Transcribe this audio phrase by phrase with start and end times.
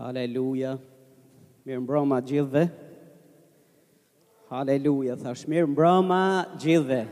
[0.00, 0.78] Haleluja.
[1.68, 2.62] Mirë mbroma gjithve.
[4.50, 5.18] Haleluja.
[5.20, 6.22] Thash mirë mbroma
[6.62, 7.02] gjithve.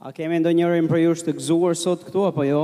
[0.00, 2.62] A kemi ndo njërin për jush të gzuar sot këtu, apo jo?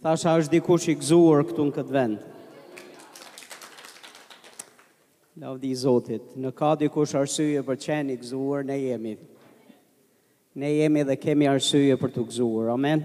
[0.00, 2.24] Thash a është dikush i gzuar këtu në këtë vend.
[5.36, 9.18] Lavdi i Zotit, në ka dikush arsye për qenë i gëzuar, ne jemi.
[10.56, 12.72] Ne jemi dhe kemi arsye për të gëzuar.
[12.72, 13.04] Amen.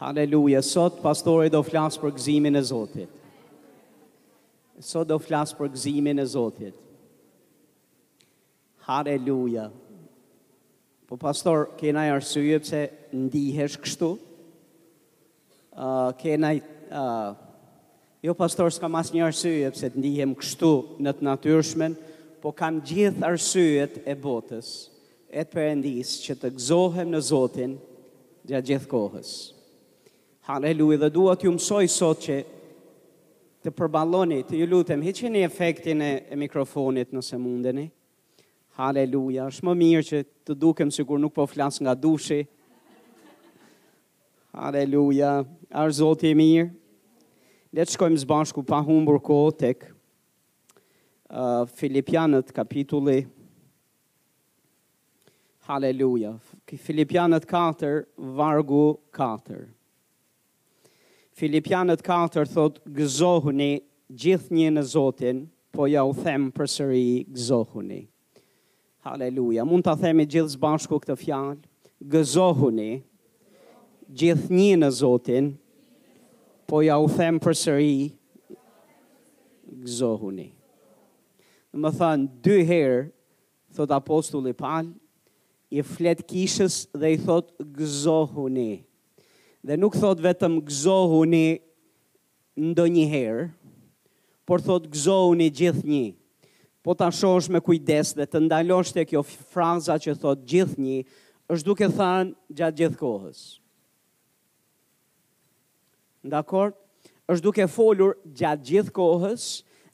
[0.00, 3.10] Haleluja, sot pastore do flasë për gzimin e Zotit.
[4.82, 6.78] Sot do flasë për gzimin e Zotit.
[8.86, 9.66] Haleluja.
[11.06, 12.80] Po pastor, kena i arsye pëse
[13.14, 14.10] ndihesh kështu?
[15.72, 16.62] Uh, kena i...
[16.90, 17.36] Uh,
[18.24, 20.72] jo pastor, s'ka mas një arsye pëse të ndihem kështu
[21.04, 21.98] në të natyrshmen,
[22.42, 24.72] po kam gjithë arsyet e botës,
[25.30, 27.76] e të përendis që të gzohem në Zotin
[28.50, 29.34] gjatë gjithë kohës.
[29.36, 29.58] Haleluja.
[30.42, 32.36] Haleluja, dhe duhet ju mësoj sot që
[33.62, 37.84] të përbaloni, të ju lutem, heqeni efektin e, e mikrofonit nëse mundeni.
[38.80, 42.40] Haleluja, është më mirë që të dukem si kur nuk po flasë nga dushi.
[44.58, 45.30] Haleluja,
[45.70, 46.64] arë zotë e mirë.
[47.78, 49.86] Le të shkojmë zbashku pa humbur ko tek
[51.30, 53.20] uh, Filipianët kapitulli.
[55.70, 56.34] Haleluja,
[56.82, 58.02] Filipianët 4,
[58.42, 59.68] vargu 4.
[61.42, 63.72] Filipianët 4 thot gëzohuni
[64.14, 65.38] gjithë një në Zotin,
[65.74, 67.98] po ja u them për sëri gëzohuni.
[69.02, 71.64] Haleluja, mund të themi gjithë zbashku këtë fjalë,
[72.12, 72.92] gëzohuni
[74.20, 75.48] gjithë një në Zotin,
[76.70, 77.98] po ja u them për sëri
[79.82, 80.46] gëzohuni.
[81.74, 83.02] Në më thënë, dy herë,
[83.80, 84.94] thot apostulli palë,
[85.74, 87.78] i flet kishës dhe i thot gëzohuni.
[87.82, 88.70] Gëzohuni
[89.68, 91.44] dhe nuk thot vetëm gëzohuni
[92.72, 93.44] ndo një herë,
[94.46, 96.06] por thot gëzohuni gjithë një.
[96.82, 100.98] Po ta shosh me kujdes dhe të ndalosht e kjo fraza që thot gjithë një,
[101.52, 103.42] është duke thanë gjatë gjithë kohës.
[106.28, 106.76] Ndakor?
[107.32, 109.44] është duke folur gjatë gjithë kohës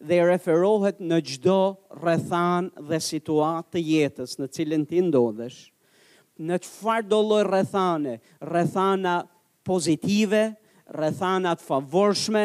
[0.03, 1.57] dhe referohet në gjdo
[2.01, 5.59] rrethan dhe situatë të jetës në cilën ti ndodhesh.
[6.41, 8.15] Në qëfar dolloj lojë rrethane?
[8.49, 9.37] Rrethana përështë
[9.69, 10.43] pozitive,
[10.97, 12.45] rëthana të favorshme,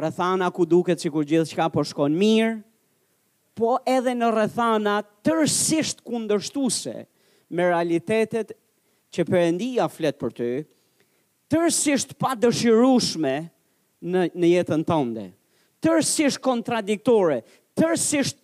[0.00, 2.54] rëthana ku duket që kur gjithë që ka po shkon mirë,
[3.54, 6.94] po edhe në rrethana tërsisht kundërshtuse
[7.54, 8.54] me realitetet
[9.14, 10.48] që përëndi a fletë për ty,
[11.54, 13.34] tërsisht pa dëshirushme
[14.10, 15.28] në, në jetën tënde,
[15.84, 17.42] tërsisht kontradiktore,
[17.78, 18.40] tërsisht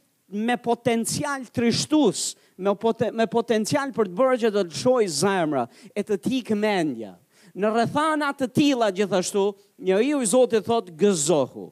[0.47, 6.05] me potencial trishtus, me, pot me potencial për të bërgjët dhe të shojë zemra, e
[6.07, 7.17] të tikë mendja
[7.59, 9.47] në rrethana të tilla gjithashtu,
[9.83, 11.71] një i u Zotit thot gëzohu.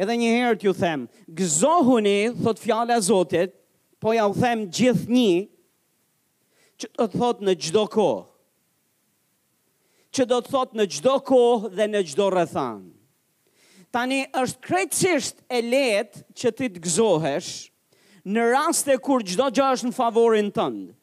[0.00, 1.06] Edhe një herë t'ju them,
[1.40, 3.54] gëzohuni, thot fjala Zotit,
[4.00, 5.48] po ja u them gjithnjë,
[6.80, 8.28] që do të thot në gjdo kohë,
[10.16, 12.78] që do të thot në gjdo kohë dhe në gjdo rëthan.
[13.94, 17.50] Tani është krejtësisht e letë që ti të gëzohesh
[18.34, 20.94] në raste kur gjdo gjash në favorin tëndë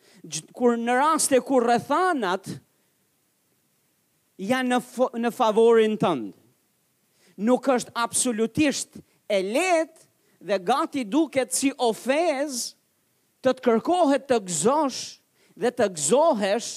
[0.57, 2.47] kur në raste kur rrethanat
[4.37, 4.81] janë në,
[5.25, 6.33] në favorin tënd.
[7.45, 8.97] Nuk është absolutisht
[9.29, 10.05] e lehtë
[10.51, 12.63] dhe gati duket si ofez
[13.45, 14.99] të të kërkohet të gëzosh
[15.57, 16.69] dhe të gëzohesh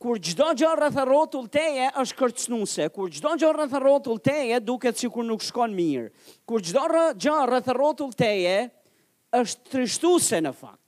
[0.00, 4.96] kur çdo gjë rreth rrotull teje është kërcënuese, kur çdo gjë rreth rrotull teje duket
[5.00, 6.06] sikur nuk shkon mirë,
[6.48, 6.86] kur çdo
[7.20, 8.54] gjë rreth rrotull teje
[9.36, 10.78] është trishtuese në fakt.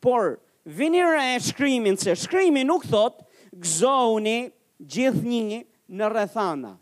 [0.00, 3.22] Por, vini e shkrymin, se shkrymin nuk thot,
[3.52, 4.50] gëzohuni
[4.80, 5.60] gjithë një
[5.98, 6.74] në rrethana.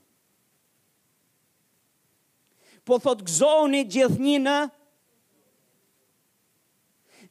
[2.87, 4.59] Po thot, gëzohuni gjithë një në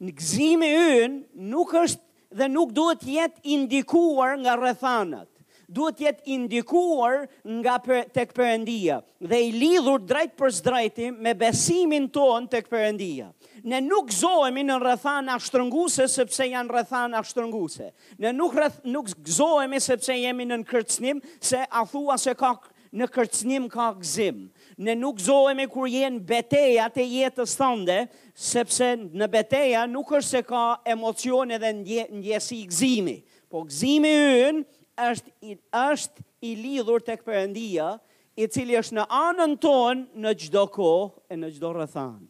[0.06, 0.66] në gëzimi
[1.02, 1.14] yn
[1.50, 5.26] nuk është dhe nuk duhet jetë indikuar nga rrethanat.
[5.68, 7.26] Duhet jetë indikuar
[7.58, 12.70] nga për, tek përëndia dhe i lidhur drejt për së drejti me besimin ton tek
[12.72, 13.32] përëndia
[13.66, 17.90] ne nuk gëzohemi në rrethana shtrënguese sepse janë rrethana shtrënguese.
[18.22, 22.52] Ne nuk rreth nuk gëzohemi sepse jemi në kërcënim se a thua se ka
[22.98, 24.46] në kërcënim ka gzim.
[24.80, 27.98] Ne nuk gëzohemi kur jenë beteja të jetës tënde,
[28.34, 31.72] sepse në beteja nuk është se ka emocione dhe
[32.18, 33.18] ndjesi i gzimi.
[33.48, 34.12] Po gzimi
[34.44, 34.64] ynë
[35.08, 35.34] është,
[35.74, 37.90] është i lidhur të Perëndia,
[38.38, 42.26] i cili është në anën tonë në gjdo kohë e në gjdo rëthanë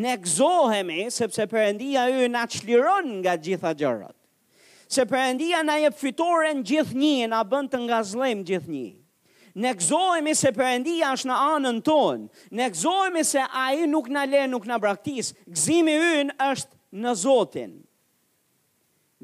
[0.00, 4.12] ne gëzohemi sepse përëndia ju në qliron nga gjitha gjërat.
[4.86, 8.90] Se përëndia në jep fitore në gjithë një, në bënd të nga zlem gjithë një.
[9.56, 12.28] Ne gëzohemi se përëndia është në anën tonë.
[12.60, 15.32] Ne gëzohemi se a i nuk në le, nuk në braktis.
[15.48, 16.72] Gëzimi ju është
[17.02, 17.72] në Zotin.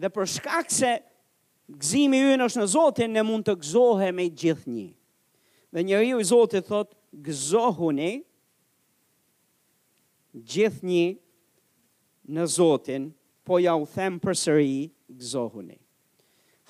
[0.01, 0.95] Dhe për shkak se
[1.69, 4.89] gëzimi ju është në Zotin, ne mund të gëzohemi gjithë një.
[5.73, 8.13] Dhe njëri u i Zotit thotë, gëzohuni, gëzohuni,
[10.35, 11.09] gjithë një
[12.35, 13.09] në Zotin,
[13.45, 14.75] po ja u them për sëri
[15.11, 15.77] gëzohuni.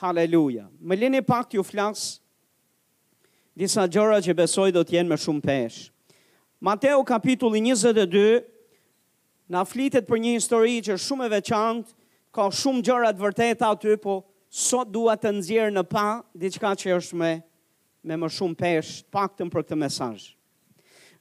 [0.03, 0.67] Haleluja.
[0.81, 2.17] Më lini pak ju flas,
[3.55, 5.91] disa gjëra që besoj do t'jenë me shumë peshë.
[6.65, 8.41] Mateo kapitulli 22,
[9.53, 11.95] na flitet për një histori që është shumë e veçantë,
[12.33, 16.97] ka shumë gjëra të vërteta aty, po sot dua të nxjerr në pa diçka që
[16.99, 17.33] është me
[18.03, 20.25] me më shumë peshë, paktën për këtë mesazh.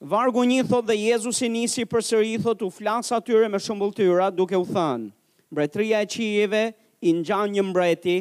[0.02, 3.92] Vargu një thot dhe Jezus i nisi për sëri thot u flas atyre me shumbull
[3.98, 5.12] tyra duke u thënë.
[5.54, 6.62] Mbretria e qijive
[7.06, 8.16] i gjanë një mbreti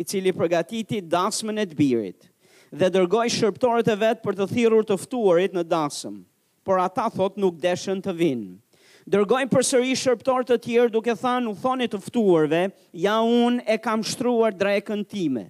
[0.00, 2.24] i cili përgatiti dasmën e të birit
[2.80, 6.16] dhe dërgoj shërptorët e vetë për të thirur të fëtuarit në dasëm,
[6.64, 8.48] por ata thot nuk deshen të vinë.
[9.16, 12.62] Dërgoj për sëri shërptor të tjerë duke thanë u thonit të fëtuarve,
[13.04, 15.44] ja unë e kam shtruar drekën time.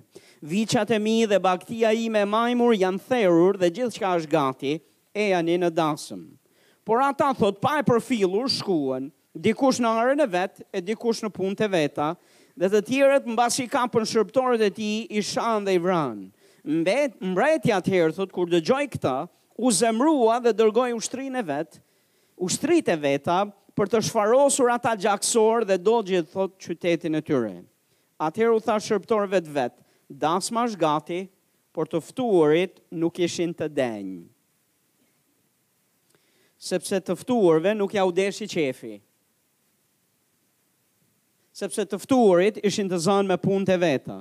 [0.51, 4.75] Vichat e mi dhe baktia ime majmur janë therur dhe gjithë është gati,
[5.17, 6.23] e janë në dasëm.
[6.87, 11.23] Por ata thot, pa e për filur shkuen, dikush në arën e vetë e dikush
[11.25, 12.11] në punë të veta,
[12.57, 16.29] dhe të tjerët në basi në shërptorët e ti i shanë dhe i vranë.
[16.81, 19.17] Mbet, mbretja të herë, thot, kur gjoj këta,
[19.65, 21.81] u zemrua dhe dërgoj ushtrin e vetë,
[22.45, 23.41] ushtrit e veta,
[23.77, 27.57] për të shfarosur ata gjaksorë, dhe do gjithë, thot, qytetin e tyre.
[28.25, 29.83] Atëherë u tha shërptorëve të vetë,
[30.27, 31.21] dasma është gati,
[31.77, 34.23] por të ftuarit nuk ishin të denjë
[36.67, 38.97] sepse tëftuarve nuk ja u deshi qefi.
[41.57, 44.19] Sepse tëftuarit ishin të zënë me punë të veta.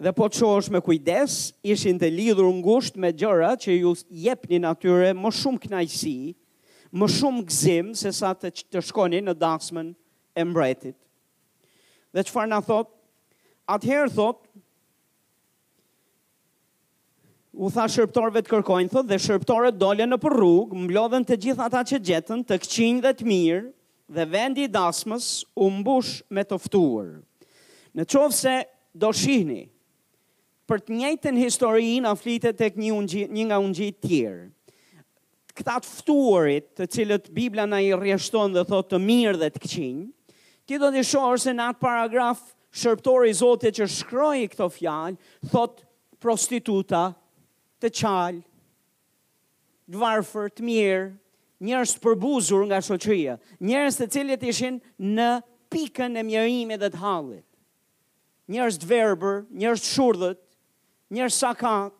[0.00, 1.34] Dhe po qosh me kujdes,
[1.68, 3.92] ishin të lidhur ngusht me gjëra që ju
[4.24, 6.16] jepni natyre më shumë knajsi,
[6.96, 9.92] më shumë gzim se sa të, të shkoni në dasmën
[10.40, 10.96] e mbretit.
[12.16, 12.88] Dhe qëfar në thot?
[13.70, 14.48] Atëherë thot,
[17.58, 21.80] u tha shërptorëve të kërkojnë thotë dhe shërptorët dole në rrugë, mblodhen të gjithë ata
[21.90, 23.64] që gjetën, të qinj dhe të mirë,
[24.14, 27.08] dhe vendi i dasmës u mbush me të ftuar.
[27.98, 28.54] Në qovë se
[28.94, 29.64] do shihni
[30.70, 34.44] për të njëjtën historinë në aflitet tek një ungji, një nga ungji të tjerë.
[35.58, 39.62] Këta të ftuarit, të cilët Bibla na i rrieshton dhe thotë të mirë dhe të
[39.64, 40.04] qinj,
[40.66, 42.44] ti do të shohësh se në atë paragraf
[42.78, 45.18] Shërptori Zotit që shkroi këto fjalë,
[45.50, 45.82] thot
[46.22, 47.08] prostituta
[47.80, 48.42] të qalë,
[49.90, 51.06] dvarfër, të mirë,
[51.66, 54.76] njërës të përbuzur nga shoqëria, njërës të cilët ishin
[55.16, 55.30] në
[55.72, 57.46] pikën e mjërimi dhe të halit,
[58.52, 60.40] njërës të verber, njërës të shurdhët,
[61.14, 61.96] njërës sakat,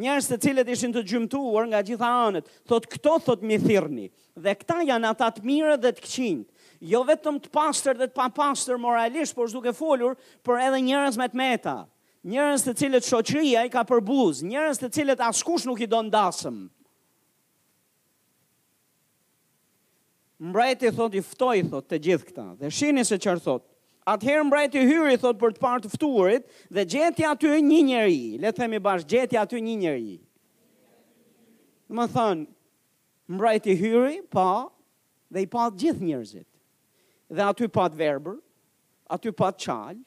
[0.00, 4.08] njërës të cilët ishin të gjymtuar nga gjitha anët, thot këto thot mi thirni,
[4.44, 6.50] dhe këta janë ata të mire dhe të këqinët,
[6.92, 11.18] jo vetëm të pastër dhe të pa pastër moralisht, por shduke folur, por edhe njërës
[11.20, 11.78] me të meta,
[12.28, 16.58] njërës të cilët shoqëria i ka përbuz, njërës të cilët askush nuk i do ndasëm.
[20.40, 23.64] Mbrajti thot i ftoj, thot, të gjithë këta, dhe shini se qërë thot,
[24.08, 28.80] atëherë mbrajti hyri, thot, për të partë fturit, dhe gjeti aty një njëri, le themi
[28.80, 30.14] bashkë, gjeti aty një njëri.
[31.92, 32.46] Më thënë,
[33.36, 34.46] mbrajti hyri, pa,
[35.32, 36.48] dhe i pa gjithë njërzit,
[37.36, 38.40] dhe aty pa të verbër,
[39.14, 40.02] aty pa të qalë,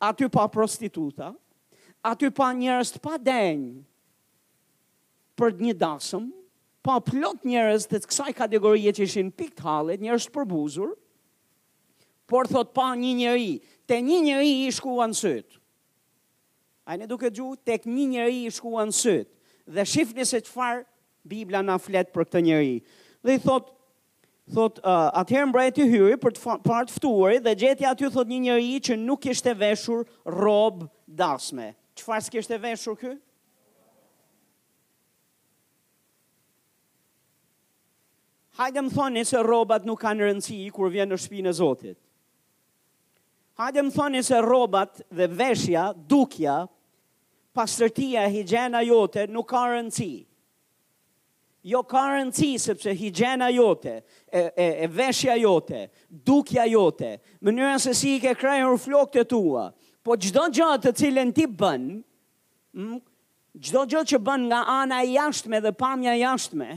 [0.00, 1.32] aty pa prostituta,
[2.04, 3.72] aty pa njerëz të pa denjë
[5.38, 6.28] për një dasëm,
[6.86, 10.92] pa plot njerëz të kësaj kategorie që ishin pikë të hallit, njerëz të përbuzur,
[12.30, 13.52] por thot pa një njeri,
[13.88, 15.58] te një njeri i shkuan syt.
[16.88, 19.28] A në duke gju, tek një njëri i shkuan sëtë,
[19.76, 20.82] dhe shifni se qëfar
[21.28, 22.76] Biblia na fletë për këtë njëri.
[23.28, 23.74] Dhe i thotë,
[24.48, 28.38] Thot, uh, atëherë mbrajt të hyri për të partë fëtuari dhe gjeti aty thot një
[28.46, 30.86] njëri që nuk ishte veshur robë
[31.18, 31.66] dasme.
[32.00, 33.12] Çfarë s'kishte veshur kë?
[38.58, 41.98] Hajde më thoni se robat nuk kanë rëndësi i kur vjenë në shpinë e Zotit.
[43.60, 46.56] Hajde më thoni se robat dhe veshja, dukja,
[47.54, 50.24] pastërtia, higjena jote nuk kanë rëndësi i
[51.68, 53.98] jo ka rëndësi sepse higjena jote,
[54.32, 59.28] e, e, e veshja jote, dukja jote, mënyra se si i ke krahur flokët e
[59.30, 59.66] tua,
[60.06, 61.84] po çdo gjë të cilën ti bën,
[63.60, 66.70] çdo gjë që bën nga ana e jashtme dhe pamja jashtme,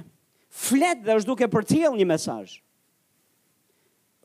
[0.66, 2.58] flet dhe është duke përcjell një mesazh.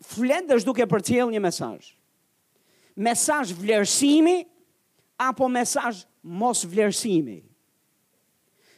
[0.02, 1.92] Flet dhe është duke përcjell një mesazh.
[3.06, 4.40] Mesazh vlerësimi
[5.28, 6.02] apo mesazh
[6.40, 7.38] mos vlerësimi.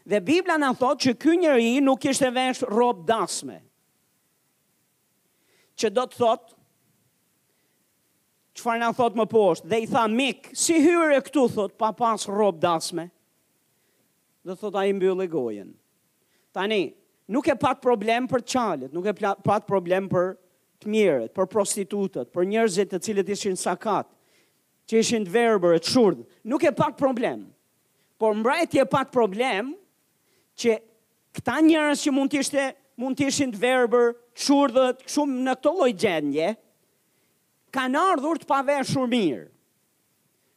[0.09, 3.59] Dhe Biblia në thotë që kë njëri nuk ishte vesh robë dasme.
[5.79, 6.55] Që do të thotë,
[8.57, 11.77] që farë në thotë më poshtë, dhe i tha mik, si hyrë e këtu thotë,
[11.83, 13.05] pa pas robë dasme,
[14.49, 15.75] dhe thotë a i mbyllë gojen.
[16.57, 16.81] Tani,
[17.37, 20.31] nuk e pat problem për qalit, nuk e pat problem për
[20.81, 24.09] të mirët, për prostitutët, për njerëzit të cilët ishin sakat,
[24.89, 26.25] që ishin të verëbër, të shurdë,
[26.55, 27.45] nuk e pat problem.
[28.19, 29.75] Por mbrajtje pat problem,
[30.59, 30.79] që
[31.39, 32.67] këta njerëz që mund të ishte
[32.99, 34.09] mund të ishin të verbër,
[34.43, 36.49] çurdhët, shumë në këto lloj gjendje,
[37.77, 39.45] kanë ardhur të paveshur mirë.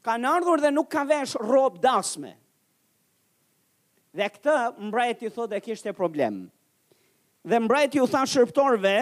[0.06, 2.32] Kanë ardhur dhe nuk kanë vesh rrobë dasme.
[4.18, 4.56] Dhe këtë
[4.88, 6.40] mbrajti thotë se kishte problem.
[7.46, 8.96] Dhe mbrajti u tha shërbëtorëve,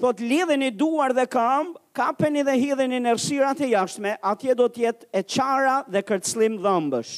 [0.00, 4.86] thot lidheni duar dhe këmb, kapeni dhe hidheni në rrsirat e jashtme, atje do të
[4.86, 7.16] jetë e qara dhe kërcëllim dhëmbësh.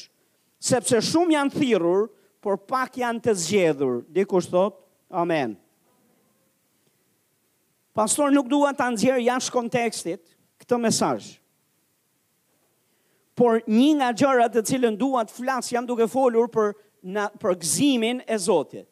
[0.73, 2.09] Sepse shumë janë thirrur,
[2.49, 3.97] por pak janë të zgjedhur.
[4.09, 4.79] Dikush thot,
[5.13, 5.51] amen.
[7.93, 10.23] Pastor nuk duan të nëzjerë jashtë kontekstit
[10.63, 11.19] këtë mesaj.
[13.37, 16.73] Por një nga gjërat të cilën duan të flasë jam duke folur për,
[17.05, 18.89] në, për gzimin e Zotit.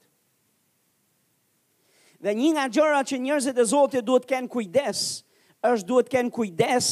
[2.21, 5.01] Dhe një nga gjërat që njërzit e Zotit duhet të kenë kujdes,
[5.71, 6.91] është duhet të kenë kujdes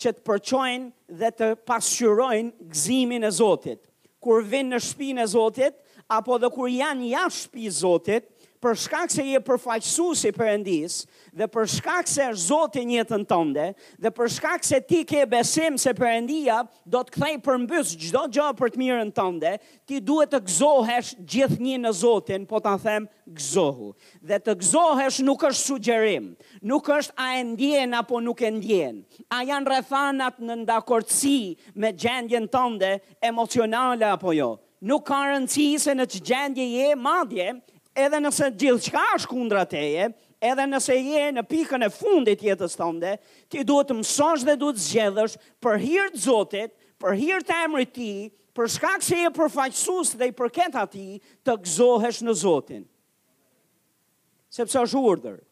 [0.00, 3.84] që të përqojnë dhe të pasqyrojnë gzimin e Zotit.
[4.26, 8.26] Kur vinë në shpinë e Zotit, apo dhe kur janë jashtë pi Zotit,
[8.62, 10.94] për shkak se je përfaqësues si Perëndis,
[11.38, 13.66] dhe për shkak se është Zoti në jetën tënde,
[14.02, 18.46] dhe për shkak se ti ke besim se Perëndia do të kthejë përmbys çdo gjë
[18.58, 19.52] për të mirën tënde,
[19.86, 23.92] ti duhet të gëzohesh gjithnjë në Zotin, po ta them gëzohu.
[24.24, 26.32] Dhe të gëzohesh nuk është sugjerim,
[26.72, 29.02] nuk është a e ndjen apo nuk e ndjen.
[29.36, 31.36] A janë rrethana në ndakordsi
[31.74, 34.54] me gjendjen tënde emocionale apo jo?
[34.84, 37.48] nuk ka rëndësi se në që gjendje je madje,
[37.96, 40.08] edhe nëse gjithë qka është kundra teje,
[40.44, 43.14] edhe nëse je në pikën e fundit jetës tënde,
[43.50, 48.10] ti duhet të mësosh dhe duhet zgjedhësh për hirtë zotit, për hirtë emri ti,
[48.56, 51.06] për shkak se je përfaqësus dhe i përket ati
[51.44, 52.86] të gëzohesh në zotin.
[54.56, 55.42] Sepse është urdër.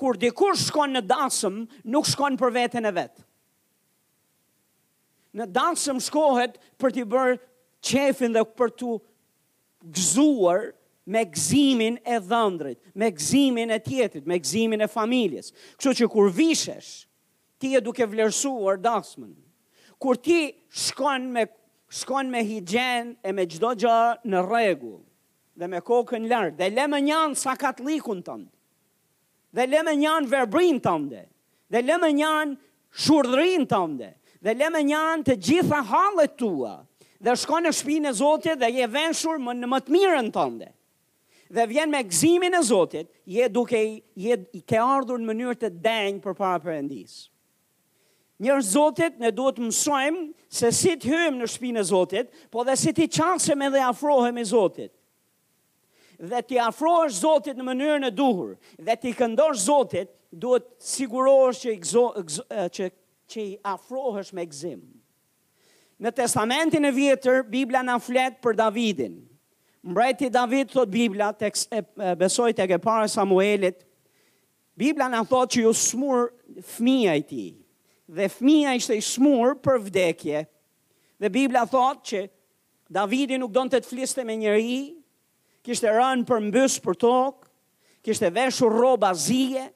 [0.00, 1.60] Kur dikur shkon në dasëm,
[1.92, 3.24] nuk shkon për vetën e vetë
[5.38, 7.38] në dansëm shkohet për t'i bërë
[7.88, 8.96] qefin dhe për t'u
[9.96, 10.68] gëzuar
[11.12, 15.48] me gëzimin e dhëndrit, me gëzimin e tjetrit, me gëzimin e familjes.
[15.78, 16.92] Kështu që kur vishesh,
[17.58, 19.32] ti e duke vlerësuar dasmën.
[20.02, 20.36] Kur ti
[20.68, 21.44] shkon me
[21.92, 25.02] shkon me higjen e me çdo gja në rregull
[25.60, 28.46] dhe me kokën lartë, dhe lë më njan sakatllikun tënd.
[29.52, 31.10] Dhe lë më njan verbrin tënd.
[31.72, 32.54] Dhe lë më njan
[33.04, 34.00] shurdhrin tënd
[34.44, 36.74] dhe le me njanë të gjitha halët tua,
[37.22, 40.70] dhe shko në shpinë e Zotit dhe je venshur më në më të mirën tënde.
[41.52, 43.78] Dhe vjen me gzimin e Zotit, je duke
[44.18, 47.20] je i ke ardhur në mënyrë të denjë për para përëndis.
[48.42, 52.74] Njërë Zotit ne duhet mësojmë se si të hymë në shpinë e Zotit, po dhe
[52.80, 54.90] si të qasëm edhe afrohem e Zotit.
[56.22, 61.62] Dhe të afrohesh Zotit në mënyrën e duhur, dhe të i këndosh Zotit, duhet sigurohesh
[61.62, 62.90] që, që
[63.32, 64.82] që i afrohësh me gëzim.
[66.02, 69.18] Në testamentin e vjetër, Biblia në fletë për Davidin.
[69.82, 71.50] Mbreti David, thot Biblia, të
[72.20, 73.80] besoj të gëpare Samuelit,
[74.78, 76.28] Biblia në thot që ju smur
[76.76, 77.44] fmija i ti,
[78.12, 80.44] dhe fmija ishte i smur për vdekje,
[81.22, 82.22] dhe Biblia thot që
[82.92, 84.78] Davidin nuk donë të të fliste me njëri,
[85.66, 87.50] kishte rënë për mbys për tokë,
[88.06, 89.68] kishte veshur roba zije,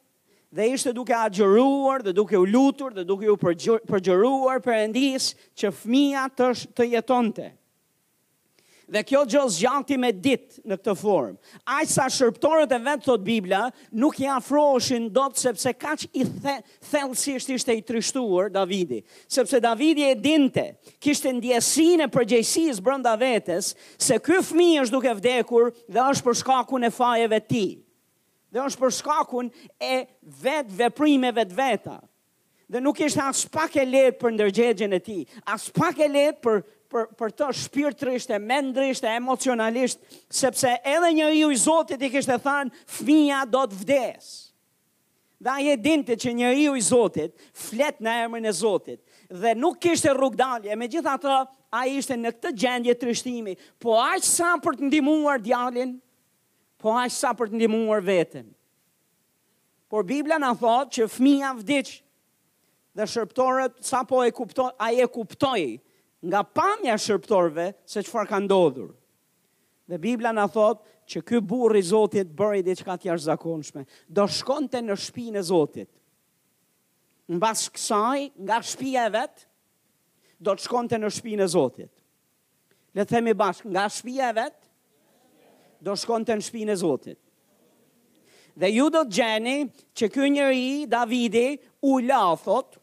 [0.55, 5.73] dhe ishte duke agjëruar dhe duke u lutur dhe duke u përgjëruar për endis që
[5.81, 7.53] fmija të, të jetonte.
[8.87, 11.41] Dhe kjo gjë zgjati me ditë në këtë formë.
[11.75, 13.65] Ai sa e vetë, thot Bibla,
[13.99, 16.61] nuk i do dot sepse kaq i the,
[16.93, 23.75] thellësisht ishte i trishtuar Davidi, sepse Davidi e dinte, kishte ndjesinë e përgjegjësisë brenda vetes
[23.99, 27.73] se ky fëmijë është duke vdekur dhe është për shkakun e fajeve të tij.
[28.55, 29.49] Dhe është për shkakun
[29.83, 29.93] e
[30.43, 31.97] vetë veprimeve të veta.
[32.71, 35.23] Dhe nuk ishte as pak e lehtë për ndërgjegjen e tij.
[35.51, 36.63] As pak e lehtë për
[36.95, 39.99] për për të shpirtërisht e mendrisht e emocionalisht
[40.31, 44.27] sepse edhe njeriu i Zotit i kishte thënë, fëmia do të vdes.
[45.53, 49.03] aje dinte që njeriu i Zotit flet në emrin e Zotit
[49.43, 50.77] dhe nuk kishte rrugë dalje.
[50.77, 51.35] Megjithatë,
[51.79, 55.99] ai ishte në këtë gjendje trishtimi, po aq sa për të ndihmuar djalin
[56.87, 58.45] po aq sa për të ndihmuar veten.
[59.91, 61.97] Por Bibla na thot që fëmia vdiç
[62.97, 65.81] dhe shërptorët sa po e kupton, ai e kuptoi
[66.31, 68.93] nga pamja e shërptorëve se çfarë ka ndodhur.
[69.91, 73.83] Dhe Bibla na thot që ky burr i Zotit bëri diçka të jashtëzakonshme.
[74.11, 75.91] Do shkonte në shtëpinë e Zotit.
[77.35, 79.47] Mbas kësaj, nga shtëpia e vet,
[80.39, 81.93] do të shkonte në shtëpinë e Zotit.
[82.95, 84.59] Le të themi bashkë, nga shtëpia e vet,
[85.87, 87.19] do shkon të në shpinë e Zotit.
[88.59, 89.57] Dhe ju do të gjeni
[89.97, 91.49] që kë njëri, Davidi,
[91.87, 92.79] u lathot,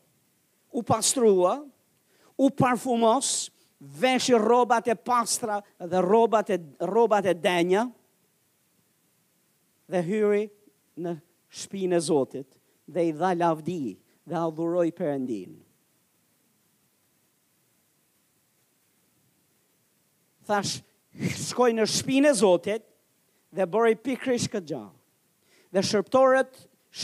[0.78, 1.56] u pastrua,
[2.38, 3.34] u parfumos,
[4.00, 6.58] veshë robat e pastra dhe robat e,
[6.88, 7.82] robat e denja,
[9.92, 10.46] dhe hyri
[11.04, 11.18] në
[11.64, 12.48] shpinë e Zotit,
[12.88, 13.82] dhe i dha lavdi,
[14.30, 15.58] dhe adhuroj përëndin.
[20.48, 20.78] Thash,
[21.50, 22.90] shkoj në shpinë e Zotit,
[23.54, 24.94] dhe bëri pikrish këtë gjallë.
[25.74, 26.54] Dhe shërptorët,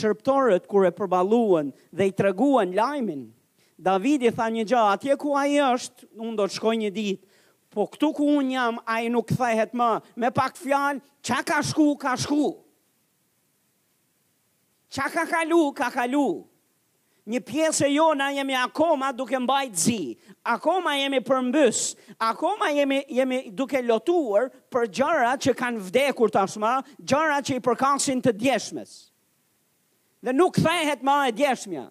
[0.00, 3.24] shërptorët kur e përballuan dhe i treguan lajmin,
[3.80, 7.28] Davidi tha një gjë, atje ku ai është, unë do të shkoj një ditë.
[7.70, 9.86] Po këtu ku un jam, ai nuk kthehet më.
[10.20, 12.50] Me pak fjalë, çka ka shku, ka shku.
[14.90, 15.86] Çka ka kalu, ka kalu.
[15.86, 16.49] Ka kalu.
[17.28, 19.96] Një pjesë e jona jemi akoma duke mbajt zi,
[20.46, 21.80] akoma jemi përmbys,
[22.20, 28.22] akoma jemi, jemi duke lotuar për gjara që kanë vdekur tashma, gjara që i përkansin
[28.24, 28.94] të djeshmes.
[30.24, 31.86] Dhe nuk thehet ma e djeshmja.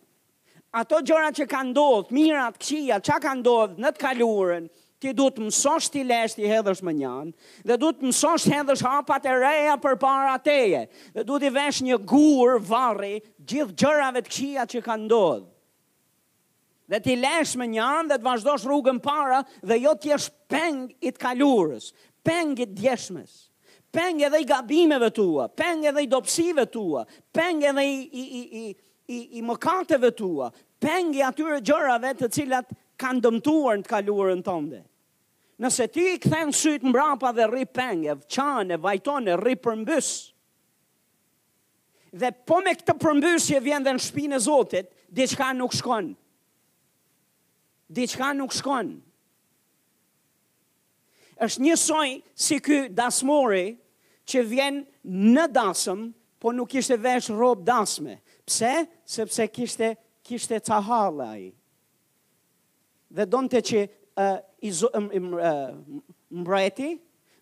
[0.81, 4.67] Ato gjara që kanë dodhë, mirat, këshia, që kanë dodhë, në të kaluren,
[4.99, 7.31] ti du të mësosh t'i lesh t'i hedhësh më njanë,
[7.69, 10.81] dhe du të mësosh t'i hedhësh hapat e reja për para teje,
[11.15, 13.13] dhe du t'i vesh një gurë varri
[13.47, 15.47] gjithë gjërave të këshia që ka ndodhë.
[16.89, 20.79] Dhe t'i lesh më njanë dhe të vazhdosh rrugën para dhe jo t'i është peng
[21.05, 21.91] i kalurës,
[22.25, 23.45] peng i djeshmës.
[23.91, 28.57] peng edhe i gabimeve tua, peng edhe i dopsive tua, peng edhe i, i, i,
[28.57, 28.75] i,
[29.15, 30.51] i, i mëkateve tua,
[30.81, 32.69] peng i atyre gjërave të cilat
[33.01, 34.83] kanë dëmtuar në të kaluarën tënde
[35.59, 40.11] nëse ti i këthen sytë mbrapa dhe ri penge, qane, vajtone, ri përmbys,
[42.17, 46.13] dhe po me këtë përmbysje vjen dhe në shpinë e Zotit, diçka nuk shkon.
[47.91, 48.95] Diçka nuk shkon.
[51.39, 53.69] është një soj si ky dasmori
[54.27, 54.81] që vjen
[55.33, 56.01] në dasëm,
[56.39, 58.17] po nuk ishte vesh robë dasme.
[58.47, 58.71] Pse?
[59.05, 59.93] Sepse kishte
[60.27, 61.45] kishte të halla ai.
[63.09, 63.85] Dhe donte që
[66.29, 66.89] mbreti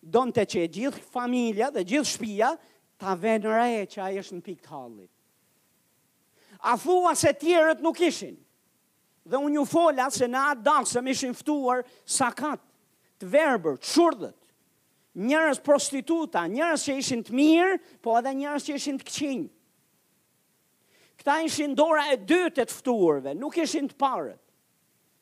[0.02, 2.52] të që gjithë familja dhe gjithë shpia
[3.00, 5.10] ta venë re që ai është në pikë të hallit.
[6.66, 8.36] A thua se tjerët nuk ishin.
[9.28, 12.62] Dhe unë ju fola se në atë dalë se ishin ftuar sakat,
[13.20, 14.36] të verber, të shurdët
[15.18, 19.48] njërës prostituta, njërës që ishin të mirë, po edhe njërës që ishin të këqinjë.
[21.18, 24.44] Këta ishin dora e dytë të ftuarve, nuk ishin të parët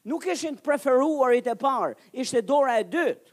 [0.10, 3.32] nuk ishin të preferuarit e parë, ishte dora e dytë.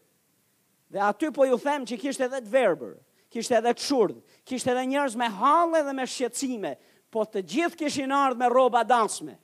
[0.93, 2.97] Dhe aty po ju them që kishte edhe të verbër,
[3.33, 6.75] kishte edhe të shurdh, kishte edhe njerëz me hallë dhe me shqetësime,
[7.13, 9.35] po të gjithë kishin ardhur me rroba dansme.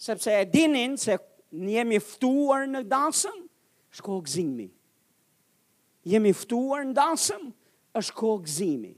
[0.00, 1.16] Sepse e dinin se
[1.58, 3.42] ne jemi ftuar në dansëm,
[3.98, 4.68] shko gëzimi.
[6.08, 7.48] Jemi ftuar në dansëm,
[7.98, 8.94] është ko gëzimi.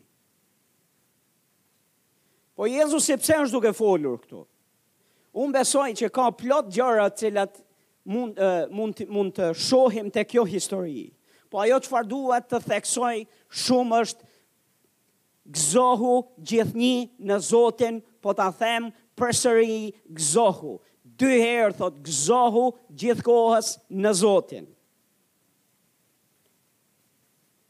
[2.59, 4.43] Po Jezus sepse është duke folur këtu.
[5.35, 7.61] Unë besoj që ka plot gjëra të cilat
[8.11, 11.05] mund, uh, mund, mund të shohim të kjo histori.
[11.51, 13.15] Po ajo që farë duhet të theksoj
[13.65, 14.29] shumë është
[15.55, 16.13] gëzohu
[16.47, 16.93] gjithni
[17.31, 20.77] në Zotin, po ta them përsëri gëzohu.
[21.21, 22.67] Dy herë thot gëzohu
[23.03, 24.67] gjithkohës në Zotin.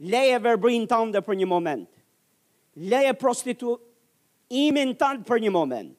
[0.01, 1.87] Leje verbrin tante për një moment.
[2.89, 3.75] Leje prostitu
[4.57, 5.97] imin tante për një moment.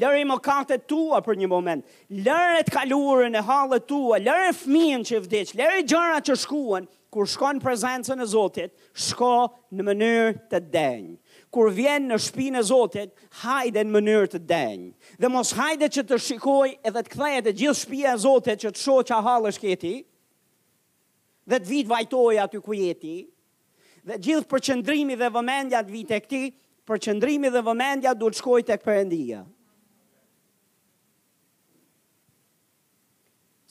[0.00, 1.82] Lërë i mokate tua për një moment.
[2.24, 4.16] Lërë të kalurën e halët tua.
[4.24, 5.56] Lërë e fminë që vdicë.
[5.60, 6.86] Lërë i gjëra që shkuën.
[7.12, 9.28] Kur shko në prezencën e Zotit, shko
[9.76, 11.18] në mënyrë të denjë.
[11.52, 13.10] Kur vjen në shpinë e Zotit,
[13.42, 14.88] hajde në mënyrë të denjë.
[15.20, 18.72] Dhe mos hajde që të shikoj edhe të kthehet të gjithë shpia e Zotit që
[18.72, 19.92] të shoh çka hallësh këti.
[21.52, 23.18] Dhe të vit vajtoj aty ku jeti.
[24.08, 26.44] Dhe gjithë përqendrimi dhe vëmendja të vit tek ti,
[26.88, 29.44] përqendrimi dhe vëmendja duhet shkojë tek Perëndia.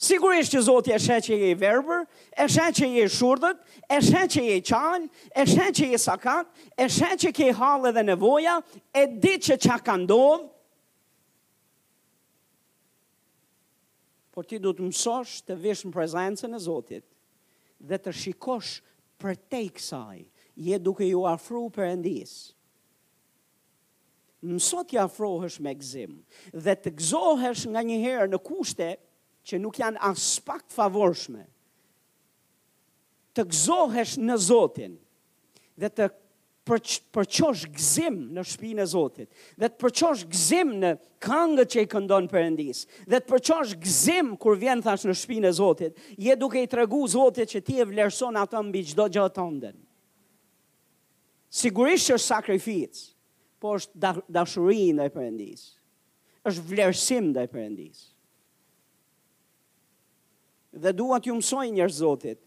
[0.02, 3.58] Sigurisht që Zoti e sheh që je i verbër, e sheh që je i shurdhët,
[3.86, 5.06] e sheh që je i qanë,
[5.38, 6.48] e sheh që je sakat,
[6.82, 8.56] e sheh që ke hallë dhe nevoja,
[8.98, 10.48] e di që çka ka ndodhë.
[14.34, 17.06] Por ti du të mësosh të vesh në prezencën e Zotit
[17.86, 18.72] dhe të shikosh
[19.22, 20.24] për te i kësaj,
[20.66, 22.56] je duke ju afru për endisë.
[24.50, 26.16] Mësot ja afrohesh me gzim,
[26.58, 28.90] dhe të gzohesh nga një herë në kushte,
[29.46, 31.44] që nuk janë as pak favorshme.
[33.32, 34.98] Të gëzohesh në Zotin
[35.80, 36.08] dhe të
[36.70, 40.90] përqosh gëzim në shpinë e Zotit, dhe të përqosh gëzim në
[41.24, 45.56] këngët që i këndon përëndis, dhe të përqosh gëzim kur vjen thash në shpinë e
[45.58, 49.48] Zotit, je duke i tregu Zotit që ti e vlerëson atë mbi qdo gjë të
[49.56, 49.80] ndën.
[51.62, 53.02] Sigurisht është sakrificë,
[53.60, 55.66] po është dashurin dhe përëndis,
[56.48, 58.11] është vlerësim dhe përëndisë
[60.80, 62.38] dhe dua t'ju mësoj njër Zotit.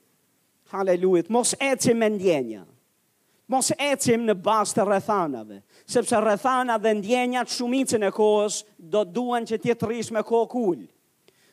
[0.74, 2.66] haleluja, mos ecim me ndjenja.
[3.48, 9.04] Mos ecim në bas të rrethanave, Sepse rrethana dhe ndjenja të shumicin e kohës do
[9.06, 10.88] duan që ti të rrish me kohë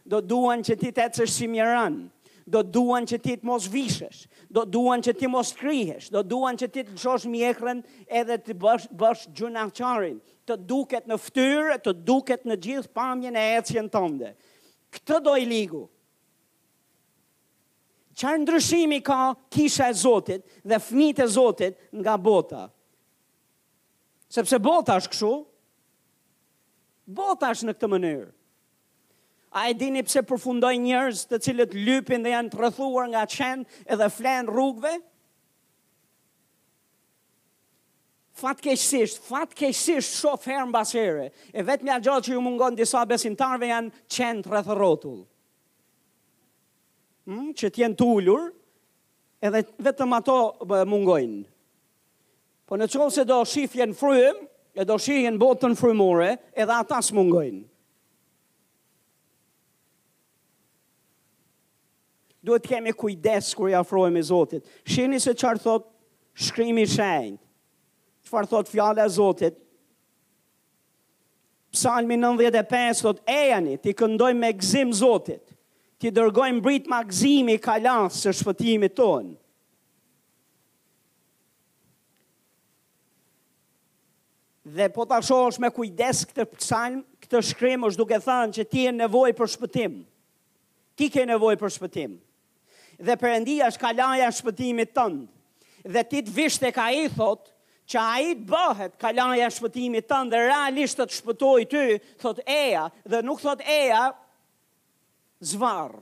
[0.04, 2.10] Do duan që ti të ecësh si miran,
[2.46, 4.26] Do duan që ti të mos vishesh.
[4.50, 6.10] Do duan që ti mos krihesh.
[6.10, 10.18] Do duan që ti të gjosh mjekren edhe të bësh, bësh gjunaqarin.
[10.44, 14.34] Të duket në ftyrë, të duket në gjithë pamjen e ecjen tënde.
[14.90, 15.84] Këtë do i ligu
[18.22, 19.20] qarë ndryshimi ka
[19.52, 22.68] kisha e Zotit dhe fmit e Zotit nga bota.
[24.32, 25.32] Sepse bota është këshu,
[27.18, 28.28] bota është në këtë mënyrë.
[29.60, 33.88] A e dini pse përfundoj njërës të cilët lypin dhe janë të rëthuar nga qenë
[33.92, 34.94] edhe flenë rrugve?
[38.42, 44.42] fatkeqësisht, fatkeqësisht shof herë e vetë mja gjallë që ju mungon disa besimtarve janë qenë
[44.42, 44.76] të rrethë
[47.28, 48.48] Hmm, që t'jen t'ullur,
[49.46, 50.34] edhe vetëm ato
[50.90, 51.44] mungojnë.
[52.66, 54.40] Po në qovë se do shifjen frym,
[54.72, 57.62] e do shifjen botën frymore, edhe ata s'mungojnë.
[62.42, 64.64] Duhet kemi kujdes kër i afrojmë i Zotit.
[64.90, 65.84] Shini se qërë thot
[66.42, 67.36] shkrimi shenjë,
[68.26, 69.58] qëfar thot fjale e Zotit,
[71.72, 75.51] Psalmi 95 thot, ejani, ti këndoj me gzim Zotit,
[76.02, 79.36] ti dërgojmë brit ma i kalasë së shpëtimi tonë.
[84.72, 88.64] Dhe po të asho është me kujdes këtë psalm, këtë shkrim është duke thënë që
[88.72, 89.94] ti e nevoj për shpëtim.
[90.98, 92.16] Ti ke nevoj për shpëtim.
[93.02, 95.26] Dhe për endia është kalaja shpëtimi tonë.
[95.90, 97.48] Dhe ti të vishte ka i thotë,
[97.92, 101.82] që a i të bëhet kalanja shpëtimi të ndërra, lishtë të shpëtoj ty,
[102.22, 104.06] thot eja, dhe nuk thot eja,
[105.42, 106.00] zvarë.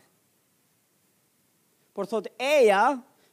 [1.97, 2.83] Por thot eja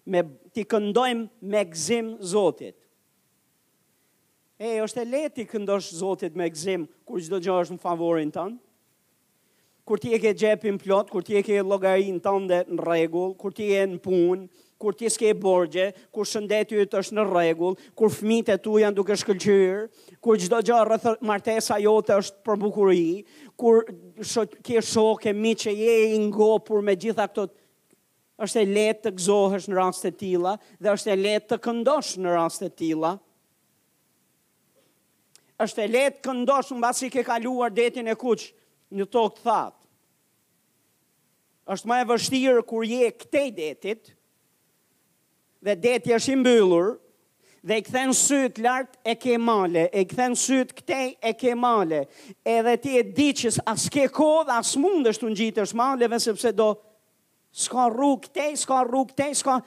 [0.07, 0.23] me
[0.55, 2.75] ti këndojmë me gzim Zotit.
[4.57, 8.31] E është e lehtë ti këndosh Zotit me gzim kur çdo gjë është në favorin
[8.33, 8.55] tan.
[9.87, 13.53] Kur ti e ke xhepin plot, kur ti e ke llogarinë dhe në rregull, kur
[13.55, 14.49] ti je në punë,
[14.81, 18.13] kur ti s'ke e borgje, kur shëndet ju të është në regull, kur
[18.53, 19.89] e tu janë duke shkëllqyrë,
[20.21, 23.25] kur gjdo gjë rëthë martesa jo të është për bukuri,
[23.57, 23.85] kur
[24.21, 27.47] sho, ke shoke, mi që je i ngopur me gjitha këto,
[28.45, 32.13] është e letë të gzohesh në rast të tila, dhe është e letë të këndosh
[32.21, 33.15] në rast të tila,
[35.65, 38.43] është e letë këndosh në basi ke kaluar detin e kuq
[38.99, 39.81] në tokë të thatë.
[41.75, 44.13] është ma e vështirë kur je këtej detit,
[45.67, 46.93] dhe deti është imbyllur,
[47.67, 51.55] dhe i këthen syt lartë e ke male, e i këthen syt këtej e ke
[51.59, 52.03] male,
[52.47, 56.19] edhe ti e di që as ke kohë dhe as mund është të ngjitesh maleve,
[56.23, 56.69] sepse do
[57.63, 59.57] s'ka rrugë këtej, s'ka rrugë këtej, s'ka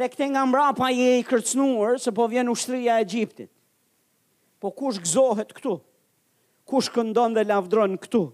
[0.00, 3.50] dhe këte nga mbrapa je i kërcnuar, se po vjen ushtria e gjiptit.
[4.60, 5.76] Po kush gëzohet këtu?
[6.70, 8.24] Kush këndon dhe lavdron këtu?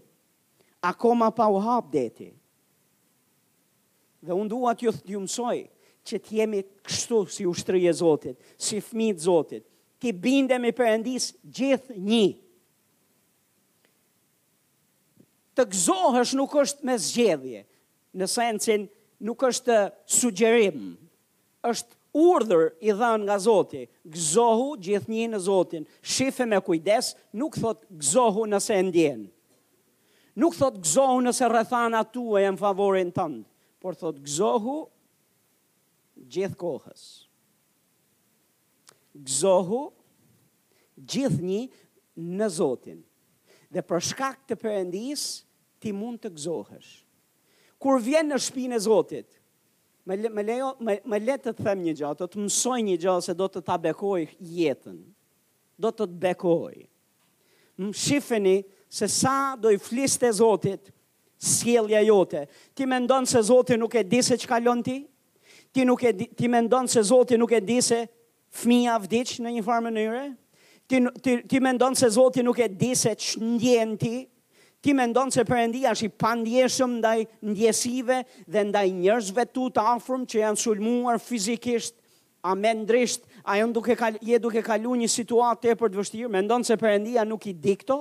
[0.93, 2.31] Akoma pa u hap deti?
[4.23, 5.59] Dhe unë duat ju të ju mësoj,
[6.09, 9.65] që të jemi kështu si ushtri e Zotit, si fmit të Zotit,
[10.01, 12.25] të bindemi për endis gjithë një.
[15.59, 17.65] Të gëzohësh nuk është me zgjedhje,
[18.17, 18.87] në sensin
[19.29, 19.77] nuk është
[20.19, 20.93] sugjerim,
[21.69, 27.61] është urdhër i dhanë nga Zotit, gëzohu gjithë një në Zotin, shife me kujdes, nuk
[27.61, 29.29] thot gëzohu nëse ndjenë.
[30.41, 33.45] Nuk thot gëzohu nëse rrethana tua e në favorin tëndë,
[33.83, 34.79] por thot gëzohu
[36.33, 37.05] gjithë kohës.
[39.15, 39.83] Gëzohu
[40.95, 41.61] gjithë një
[42.41, 43.03] në Zotin.
[43.71, 45.25] Dhe për shkak të përëndis,
[45.83, 46.91] ti mund të gëzohësh.
[47.81, 49.37] Kur vjen në shpinë e Zotit,
[50.11, 52.79] Më le, më, lejo, më, më le të të them një gjallë, të të mësoj
[52.87, 54.23] një gjallë se do të ta bekoj
[54.57, 54.97] jetën.
[55.85, 56.73] Do të të bekoj.
[57.79, 58.55] Më shifeni
[58.97, 60.89] se sa do i fliste Zotit,
[61.37, 62.47] s'jelja jote.
[62.75, 64.97] Ti me ndonë se Zotit nuk e di se që kalon ti?
[65.73, 68.03] ti nuk e di, ti mendon se Zoti nuk e di se
[68.59, 70.23] fëmia vdiq në një farë mënyre,
[70.91, 74.15] ti, ti, ti mendon se Zoti nuk e di se që ti,
[74.83, 77.19] ti mendon se përëndia është i pandjeshëm ndaj
[77.53, 81.95] ndjesive dhe ndaj njerëzve tu të afrëm që janë sulmuar fizikisht,
[82.49, 85.99] a mendrisht, a jënë duke, kal, je duke kalu një situatë të e për të
[86.01, 87.97] vështirë, mendon se përëndia nuk i di këto,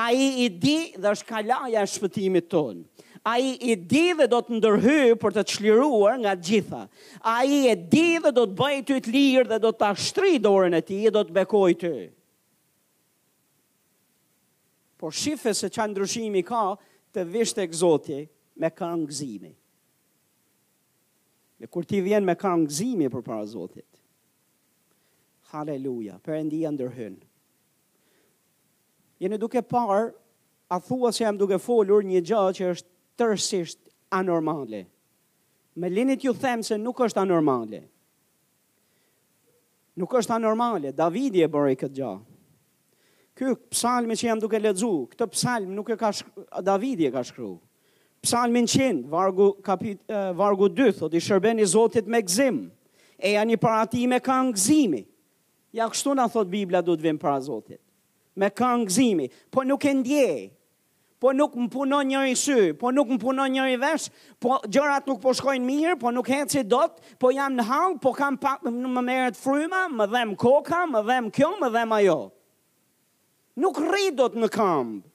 [0.00, 3.10] a i i di dhe është kalaja shpëtimit tonë.
[3.24, 6.80] A i e di dhe do të ndërhy për të të nga gjitha.
[7.20, 10.40] A i e di dhe do të bëjt të të lirë dhe do të ashtri
[10.42, 11.92] dorën e ti do të bekoj të.
[14.98, 16.64] Por shife se që ndryshimi ka
[17.14, 18.18] të vishtë e këzoti
[18.62, 19.54] me ka ngëzimi.
[21.62, 23.86] Dhe kur ti vjen me ka ngëzimi për para zotit.
[25.54, 27.20] Haleluja, për endi e ndërhyn.
[29.22, 30.08] Jene duke parë,
[30.74, 33.78] a thua se jam duke folur një gjë që është tërësisht
[34.14, 34.84] anormale.
[35.80, 37.82] Me linit ju them se nuk është anormale.
[40.00, 40.92] Nuk është anormale.
[40.96, 42.20] Davidi e i këtë gjahë.
[43.34, 47.22] Ky psalmi që jam duke ledzu, këtë psalm nuk e ka shkru, Davidi e ka
[47.24, 47.56] shkruar.
[48.22, 49.98] Psalmin 100, vargu kapit
[50.38, 52.66] vargu 2 thotë i shërbeni Zotit me gzim.
[53.18, 55.00] E janë një parati me kanë gzimi.
[55.74, 57.80] Ja kështu na thot Bibla do të vim para Zotit.
[58.38, 60.50] Me kanë gzimi, po nuk e ndjej
[61.22, 64.08] po nuk më punon njëri sy, po nuk më punon njëri vesh,
[64.42, 68.10] po gjërat nuk po shkojnë mirë, po nuk heci dot, po jam në hall, po
[68.18, 72.20] kam pa, më merret fryma, më dhem koka, më dhem kjo, më dhem ajo.
[73.62, 75.06] Nuk rri dot në kamb.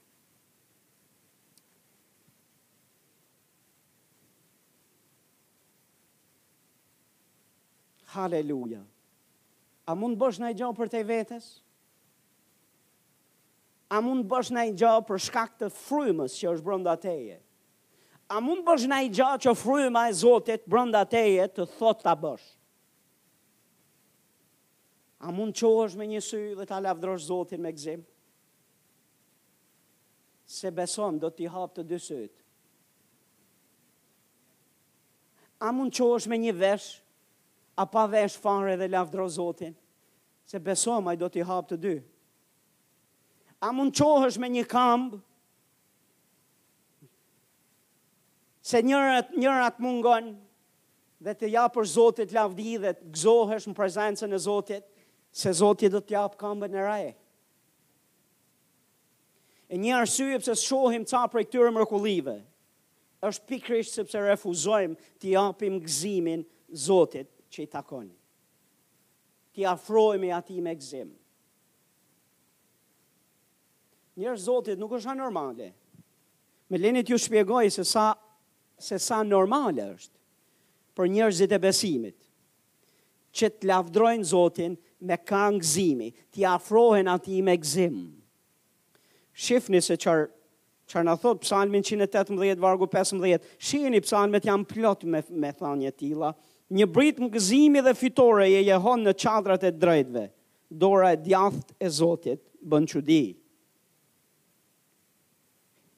[8.15, 8.85] Haleluja.
[9.85, 11.51] A mund bësh në e gjohë për të i vetës?
[13.89, 17.37] A mund bësh i gjahë për shkak të frymës që është brënda teje?
[18.35, 22.47] A mund bësh i gjahë që fryma e Zotit brënda teje të thot të bësh?
[25.27, 28.03] A mund qohësh me një sy dhe ta lavdrosh Zotin me gzim?
[30.57, 32.35] Se beson, do t'i hapë të dy syt.
[35.67, 36.91] A mund qohësh me një vesh,
[37.81, 39.73] a pa vesh fare dhe lavdro Zotin?
[40.47, 41.95] Se beson, a do t'i hapë të dy
[43.61, 45.15] A mund qohësh me një kamb?
[48.67, 50.33] Se njërat, njërat gënë
[51.27, 54.83] dhe të japër Zotit lavdi dhe të gëzohesh në prezencën e Zotit,
[55.37, 57.15] se Zotit do të japë kambën e raje.
[59.67, 62.35] E një arsye pëse shohim ca për e këtyre mërkullive,
[63.27, 66.45] është pikrish sepse refuzojmë të japim gëzimin
[66.87, 68.13] Zotit që i takonë,
[69.57, 71.15] Të jafrojmë i ati me gëzimë
[74.17, 75.69] njerëz Zotit nuk është anormale.
[76.69, 78.07] Me lenit ju shpjegoj se sa,
[78.79, 80.15] se sa normale është
[80.97, 82.15] për njerëzit e besimit,
[83.37, 84.73] që të lavdrojnë Zotin
[85.05, 87.99] me kanë gzimi, të afrohen ati me gëzim.
[89.37, 90.25] Shifni se çfarë
[90.89, 96.31] qërë në thot psalmin 118, vargu 15, shini psalmet janë plot me, me të tila,
[96.73, 100.25] një britm më gëzimi dhe fitore e jehon në qadrat e drejtve,
[100.69, 103.01] dora e djathët e Zotit, bën që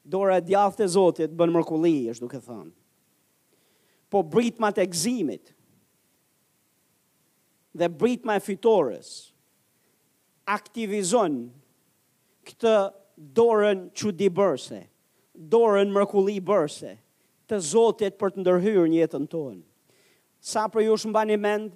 [0.10, 2.72] dora e djathtë e Zotit bën mrekulli, është duke thënë.
[4.10, 5.52] Po britma të gëzimit.
[7.78, 9.12] Dhe britma e fitores
[10.56, 11.36] aktivizon
[12.50, 12.76] këtë
[13.38, 14.82] dorën çudi bërse,
[15.54, 16.96] dorën mrekulli bërse
[17.50, 19.62] të Zotit për të ndërhyrë në jetën tonë.
[20.54, 21.74] Sa për ju shumë bani mend,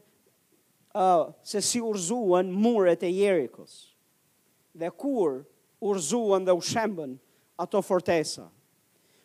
[0.95, 3.77] uh, se si urzuan muret e Jerikos,
[4.73, 5.43] dhe kur
[5.83, 7.17] urzuan dhe u shemben
[7.55, 8.47] ato fortesa,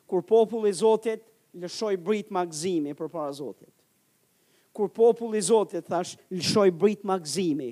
[0.07, 1.25] kur popull i Zotit
[1.59, 3.73] lëshoj brit magzimi për para Zotit.
[4.77, 7.71] Kur popull i Zotit thash lëshoj brit magzimi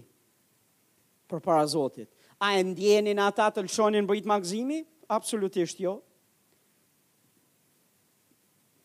[1.31, 2.09] për para Zotit.
[2.41, 4.83] A e ndjenin ata të lëshonin brit magzimi?
[5.09, 5.99] Absolutisht jo.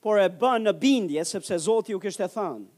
[0.01, 2.69] Por e bën në bindje, sepse Zotit ju kështë e thënë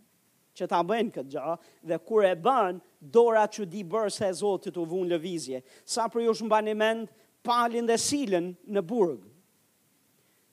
[0.54, 1.54] që ta bëjnë këtë gjë
[1.90, 2.78] dhe kur e bën
[3.10, 5.64] dora që di bërë se Zotit u vun lëvizje.
[5.86, 7.12] Sa për ju shumë bani mendë,
[7.44, 9.20] palin dhe silën në burg.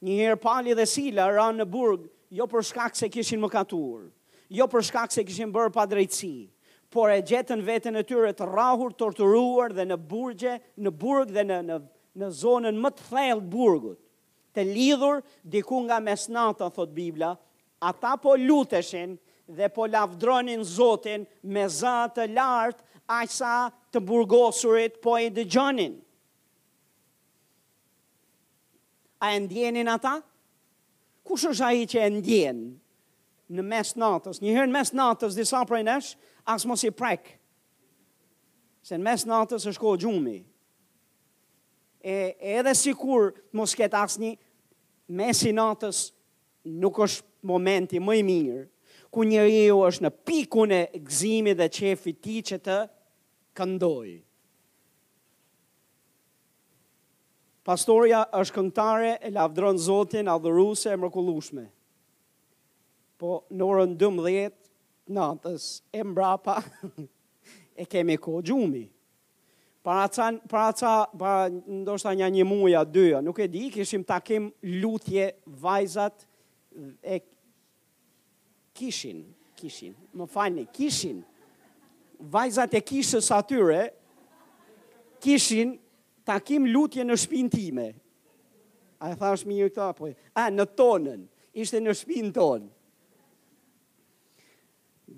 [0.02, 4.06] Njëherë pali dhe sila ra në burg, jo për shkak se kishin më katur,
[4.56, 6.46] jo për shkak se kishin bërë pa drejtësi,
[6.90, 11.44] por e gjetën vetën e tyre të rahur, torturuar dhe në burgje, në burg dhe
[11.46, 11.76] në, në,
[12.22, 14.00] në zonën më të thellë burgut,
[14.56, 15.20] të lidhur
[15.52, 17.34] diku nga mesnata, thot Biblia,
[17.80, 22.82] ata po luteshin dhe po lavdronin Zotin me zatë të lartë,
[23.28, 23.56] sa
[23.92, 25.96] të burgosurit po e dëgjonin.
[29.20, 30.14] A e ndjenin ata?
[31.26, 32.60] Kush është ai që e ndjen
[33.52, 34.38] në mes natës?
[34.40, 36.14] Një herë në mes natës disa prej nesh
[36.48, 37.28] as mos i prek.
[38.88, 40.38] Se në mes natës është kohë gjumi.
[42.00, 42.16] E
[42.56, 44.32] edhe sikur mos ket asnjë
[45.20, 46.06] mes i natës
[46.80, 48.64] nuk është momenti më i mirë
[49.12, 52.78] ku njeriu është në pikun e gëzimit dhe qefit ti që të
[53.58, 54.18] këndojë.
[57.70, 61.62] Pastoria është këngëtare, e lavdron Zotin, adhuruese e mrekullueshme.
[63.20, 64.56] Po në orën 12
[65.14, 66.56] natës e mbrapa
[67.80, 68.88] e kemi ko gjumi.
[69.86, 74.48] Para ca, para ca, para ndoshta një një muaj dyja, nuk e di, kishim takim
[74.66, 75.28] lutje
[75.62, 76.26] vajzat
[77.06, 77.20] e
[78.76, 79.22] kishin,
[79.58, 81.22] kishin, më falni, kishin,
[82.34, 83.84] vajzat e kishës atyre,
[85.22, 85.78] kishin,
[86.26, 87.88] takim lutje në shpinë time.
[89.00, 91.22] A e thash mi një këta, po a, në tonën,
[91.56, 92.68] ishte në shpinë tonë.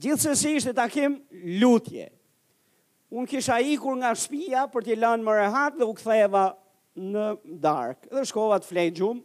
[0.02, 1.18] Gjithë sësi ishte takim
[1.60, 2.08] lutje.
[3.12, 6.46] Unë kisha ikur nga shpia për t'i lanë më rehat dhe u ktheva
[6.96, 7.26] në
[7.60, 8.08] darkë.
[8.14, 9.24] Dhe shkova të flejgjumë,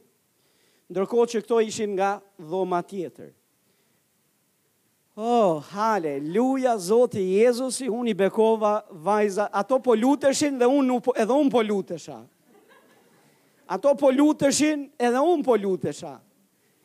[0.91, 3.31] ndërko që këto ishin nga dhoma tjetër.
[5.19, 9.47] Oh, haleluja, Zoti Jezusi, unë i bekova vajza.
[9.49, 12.19] Ato po lutëshin dhe unë po- edhe unë po lutësha.
[13.67, 16.11] Ato po lutëshin edhe unë po lutësha.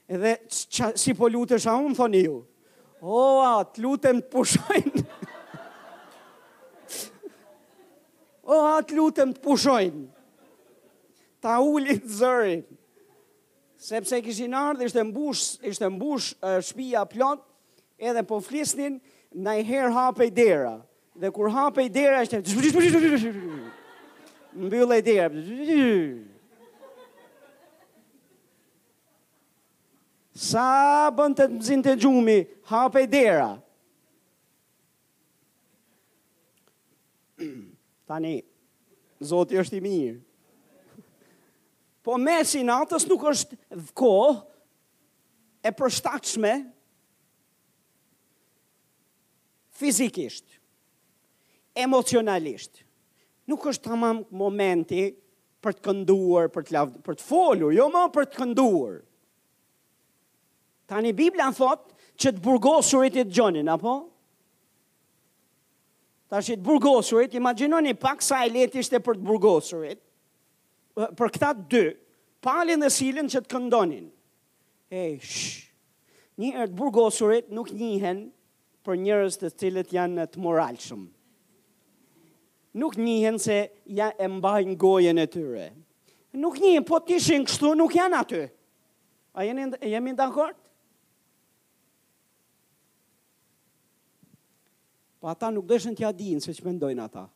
[0.09, 2.39] Edhe qa, si po lutësha unë, thoni ju.
[3.05, 5.05] Oh, atë lutëm të pushojnë.
[8.53, 9.99] Oh, atë lutëm të pushojnë.
[11.41, 12.65] Ta ullit zërin.
[13.81, 17.05] Sepse kishin ardhë, ishte mbush, ishte mbush uh, shpia
[18.03, 18.99] edhe po flisnin,
[19.33, 20.75] në i her hape i dera.
[21.21, 23.37] Dhe kur hape i dera, është
[24.63, 26.23] mbyllë e dera.
[30.43, 30.67] Sa
[31.13, 32.39] bënd të mëzin të gjumi,
[32.73, 33.51] hape i dera.
[38.09, 38.35] Tani,
[39.23, 40.21] Zoti është i mirë.
[42.03, 43.61] Po mesi natës nuk është
[43.97, 44.33] kohë
[45.63, 46.55] e përshtatshme
[49.83, 50.45] fizikisht,
[51.85, 52.83] emocionalisht,
[53.51, 55.05] nuk është të mamë momenti
[55.63, 59.01] për të kënduar, për të, lavdë, për të folur, jo më për të kënduar.
[60.91, 63.93] Tani Biblia në thotë që të burgosurit i të gjonin, apo?
[66.33, 70.01] Ta që të burgosurit, imaginoni pak sa e leti ishte për të burgosurit,
[71.23, 71.85] për këta dy,
[72.45, 74.07] palin dhe silin që të këndonin.
[74.93, 75.73] E, shh,
[76.43, 78.27] një e të burgosurit nuk njihen
[78.85, 81.05] për njërës të cilët janë të moralshëm.
[82.81, 83.57] Nuk njëhen se
[83.93, 85.67] ja e mbajnë gojen e tyre.
[86.41, 88.41] Nuk njëhen, po të ishin kështu, nuk janë aty.
[89.37, 90.57] A jeni, jemi në dakord?
[95.23, 97.27] Po ata nuk dëshën t'ja dinë se që mendojnë ata.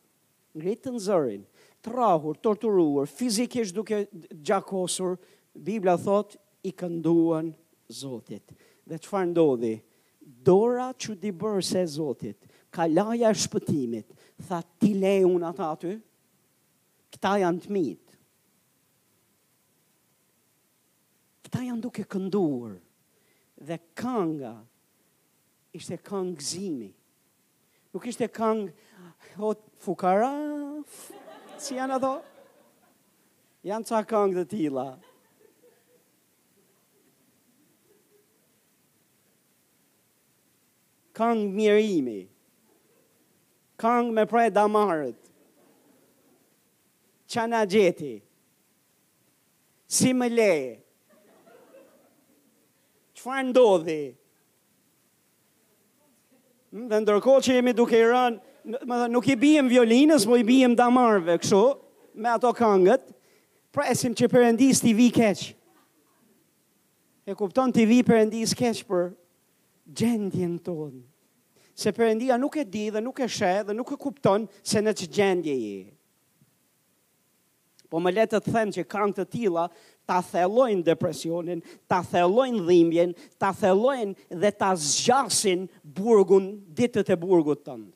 [0.57, 1.45] Ngritën zërin,
[1.85, 4.01] trahur, torturuar, fizikisht duke
[4.41, 5.15] gjakosur,
[5.53, 6.35] Biblia thot,
[6.67, 7.53] i kënduan
[7.87, 8.51] Zotit.
[8.83, 9.75] Dhe qëfar ndodhi?
[9.77, 9.86] Dhe
[10.47, 12.39] dora që di bërë se Zotit,
[12.71, 14.13] ka laja shpëtimit,
[14.47, 15.95] tha ti le unë atë aty,
[17.15, 18.03] këta janë të mitë.
[21.47, 22.73] këta janë duke kënduar
[23.69, 24.49] dhe kanga
[25.79, 26.89] ishte kang gzimi.
[27.95, 28.65] Nuk ishte kang
[29.47, 30.33] o fukara,
[31.63, 32.11] si janë ato?
[33.63, 34.89] Janë ca kang dhe tila.
[41.17, 42.29] kang mirimi,
[43.73, 45.17] kang me prej damarët,
[47.33, 48.11] që në gjeti,
[49.91, 50.51] si më le,
[53.17, 53.97] qëfar ndodhi,
[56.77, 60.37] hm, dhe ndërkohë që jemi duke i rënë, më dhe nuk i bijem violinës, më
[60.37, 61.65] po i bijem damarëve, këso,
[62.13, 63.09] me ato kangët,
[63.73, 65.49] presim që përëndis t'i vi keqë,
[67.27, 69.09] e kupton t'i vi përëndis keqë për,
[69.93, 70.99] gjendjen tonë.
[71.77, 74.95] Se përëndia nuk e di dhe nuk e she dhe nuk e kupton se në
[74.97, 75.75] që gjendje i.
[77.87, 79.67] Po më letë të them që kanë të tila
[80.07, 87.61] ta thelojnë depresionin, ta thelojnë dhimbjen, ta thelojnë dhe ta zgjasin burgun, ditët e burgut
[87.67, 87.91] tëndë.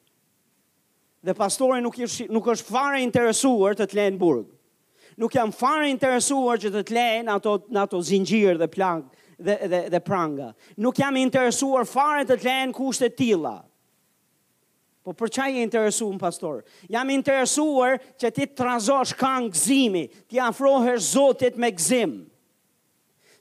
[1.22, 4.48] Dhe pastore nuk, ish, nuk është fare interesuar të të lejnë burg.
[5.20, 9.82] Nuk jam fare interesuar që të të lejnë ato, ato zingjirë dhe plakë dhe, dhe,
[9.90, 10.54] dhe pranga.
[10.78, 13.56] Nuk jam interesuar fare të të lehen kushtet tila.
[15.02, 16.60] Po për qaj e interesu më pastor?
[16.94, 22.20] Jam interesuar që ti të razosh kanë gzimi, ti afroher zotit me gzim.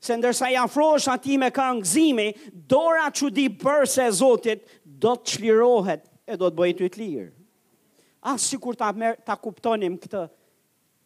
[0.01, 2.27] Se ndërsa i afrosh ati me kanë gzimi,
[2.73, 4.63] dora që di bërë se zotit
[5.01, 7.29] do të qlirohet e do të bëjt të të lirë.
[8.33, 10.25] Asë si kur ta, mer, ta kuptonim këtë,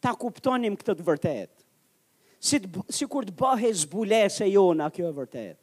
[0.03, 1.54] ta kuptonim këtë të vërtet
[2.45, 5.61] si, të, si kur të bëhe zbule se jona, kjo e vërtet.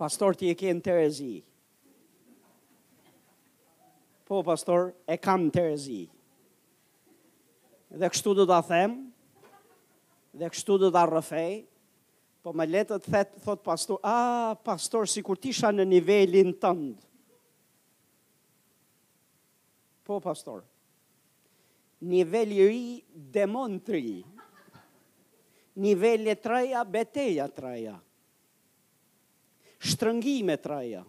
[0.00, 1.32] Pastor ti e ke të terezi.
[4.26, 6.00] Po, pastor, e kam të terezi.
[8.00, 8.96] Dhe kështu do të them,
[10.40, 11.52] dhe kështu do të rëfej,
[12.42, 17.10] po me letët thët, thot pastor, a, pastor, si kur tisha në nivelin tëndë.
[20.08, 20.64] Po, pastor,
[22.02, 24.24] nivelli ri demon niveli
[25.74, 27.96] Nivelle treja, beteja traja,
[29.82, 31.00] Shtrëngime traja.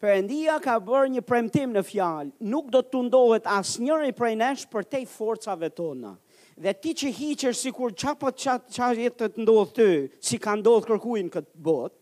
[0.00, 4.84] Perëndia ka bërë një premtim në fjalë, nuk do të tundohet asnjëri prej nesh për
[4.90, 6.14] te forcave tona.
[6.56, 9.90] Dhe ti që si sikur çapo çaj qa, jetë të ndodh ty,
[10.24, 12.00] si ka ndohet kërkuin këtë botë,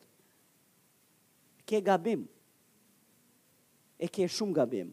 [1.67, 2.23] ke gabim.
[3.99, 4.93] E ke shumë gabim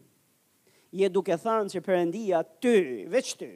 [0.92, 2.74] je duke thënë që përëndia ty,
[3.10, 3.48] veç ty,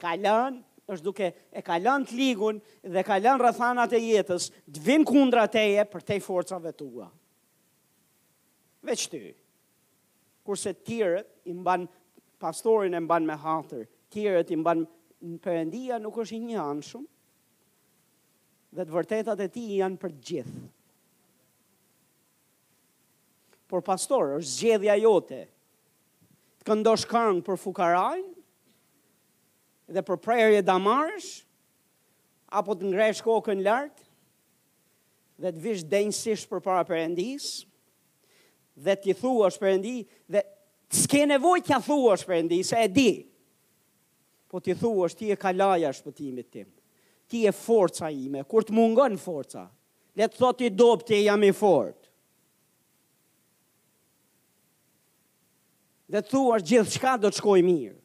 [0.00, 0.62] ka lënë,
[0.94, 1.28] është duke
[1.58, 2.60] e ka lënë të ligun
[2.94, 7.08] dhe ka lënë rëthanat e jetës, të vinë kundra teje për te forcave tua.
[8.86, 9.24] Veç ty.
[10.46, 11.88] Kurse tjërët i mban
[12.38, 13.82] pastorin e mban me hatër,
[14.14, 14.84] tjërët i mban
[15.42, 17.10] përëndia nuk është i një anë shumë,
[18.76, 20.56] dhe të vërtetat e ti janë për gjithë.
[23.66, 25.40] Por pastor, është gjedhja jote,
[26.66, 28.32] këndosh këngë për fukarajnë
[29.94, 31.28] dhe për prerje e damarësh,
[32.58, 34.04] apo të ngresh kokën lartë
[35.44, 37.46] dhe të vishë denjësish për para përëndis
[38.86, 39.94] dhe të jithua është përëndi
[40.34, 43.08] dhe të s'ke nevoj të jithua është përëndi, se e di,
[44.50, 46.66] po të jithua është ti e kalaja është për timit tim,
[47.26, 49.66] ti e forca ime, kur të mungon forca,
[50.16, 52.05] le të thotë i dopti jam i fort,
[56.12, 57.96] dhe të thuash gjithë shka do të shkoj mirë.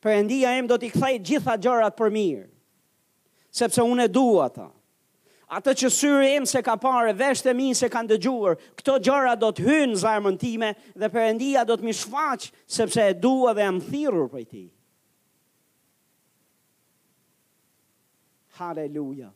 [0.00, 2.44] Për endia em do t'i kthej gjitha gjërat për mirë,
[3.58, 4.68] sepse unë e dua ta.
[5.50, 9.32] Ata që syri em se ka pare, vesht e minë se kanë dëgjuar, këto gjëra
[9.40, 13.72] do të zarmën time dhe për endia do t'mi shfaq, sepse e dua dhe e
[13.74, 14.62] më thirur për ti.
[18.60, 19.32] Haleluja.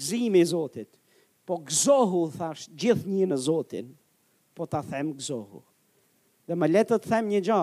[0.00, 0.88] Gzimi Zotit,
[1.44, 3.92] po gzohu thash gjithë një në Zotin,
[4.54, 5.62] po ta them gëzohu.
[6.46, 7.62] Dhe më letë të them një gjë.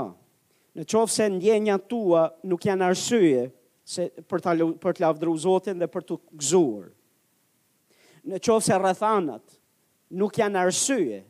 [0.80, 3.44] Në qofë se ndjenja tua nuk janë arsye
[3.90, 6.92] se për ta për të lavdëruar Zotin dhe për të gëzuar.
[8.30, 9.56] Në qofë se rëthanat
[10.22, 11.22] nuk janë arsye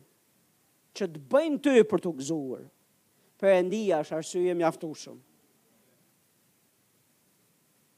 [0.96, 2.66] që të bëjnë ty për të gëzuar.
[3.40, 5.16] Perëndia është arsye mjaftueshëm.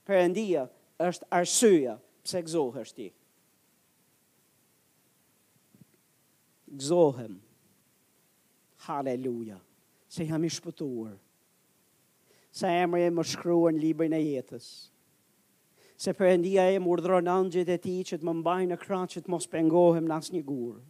[0.07, 0.65] Perëndia
[1.09, 3.09] është arsyeja pse është ti.
[6.73, 7.35] Gëzohëm,
[8.87, 9.61] Haleluja.
[10.09, 11.15] Se jam i shpëtuar.
[12.53, 14.67] Se emri e më shkruar në librin e jetës.
[16.03, 19.23] Se përëndia e më urdhron angjët e ti që të më mbaj në kratë që
[19.25, 20.83] të mos pengohem në asë një gurë.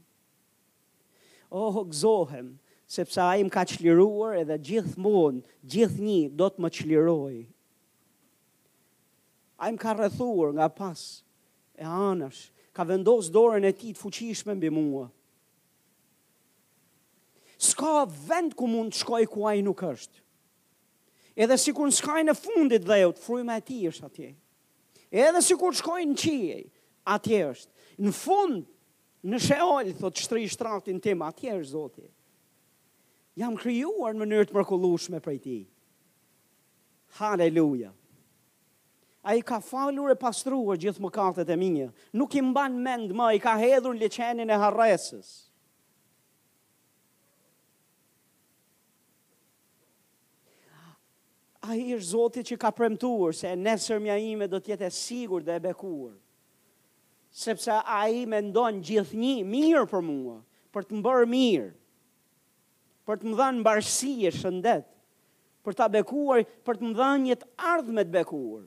[1.53, 2.47] oh, gëzohem,
[2.89, 5.43] sepse a im ka qliruar edhe gjithë mund,
[5.75, 7.37] gjithë një do të më qliruaj.
[9.61, 11.03] A im ka rëthuar nga pas
[11.77, 12.41] e anësh,
[12.73, 15.11] ka vendosë dorën e ti të fuqishme mbi mua
[17.63, 20.21] s'ka vend ku mund të shkoj ku ai nuk është.
[21.39, 24.31] Edhe si kur shkoj në fundit dhe jut, fryma e ti është atje.
[25.13, 26.59] Edhe si kur shkoj në qije,
[27.15, 27.87] atje është.
[28.05, 28.67] Në fund,
[29.31, 32.11] në sheol, thot shtri shtratin tim, atje është zotit.
[33.41, 35.57] Jam kryuar në mënyrë të mërkullushme për ti.
[37.17, 37.95] Haleluja.
[39.23, 41.89] A i ka falur e pastruar gjithë më e minja.
[42.13, 45.47] Nuk i mban mend më, i ka hedhur në leqenin e harresës.
[51.63, 55.45] a i është zoti që ka premtuar se nesër mja ime do tjetë e sigur
[55.47, 56.15] dhe e bekuar.
[57.33, 60.41] Sepse a i me ndonë gjithë një mirë për mua,
[60.75, 61.69] për të më bërë mirë,
[63.07, 64.89] për të më dhanë mbarësi e shëndet,
[65.65, 68.67] për të bekuar, për të më dhanë jetë ardhë me të bekuar.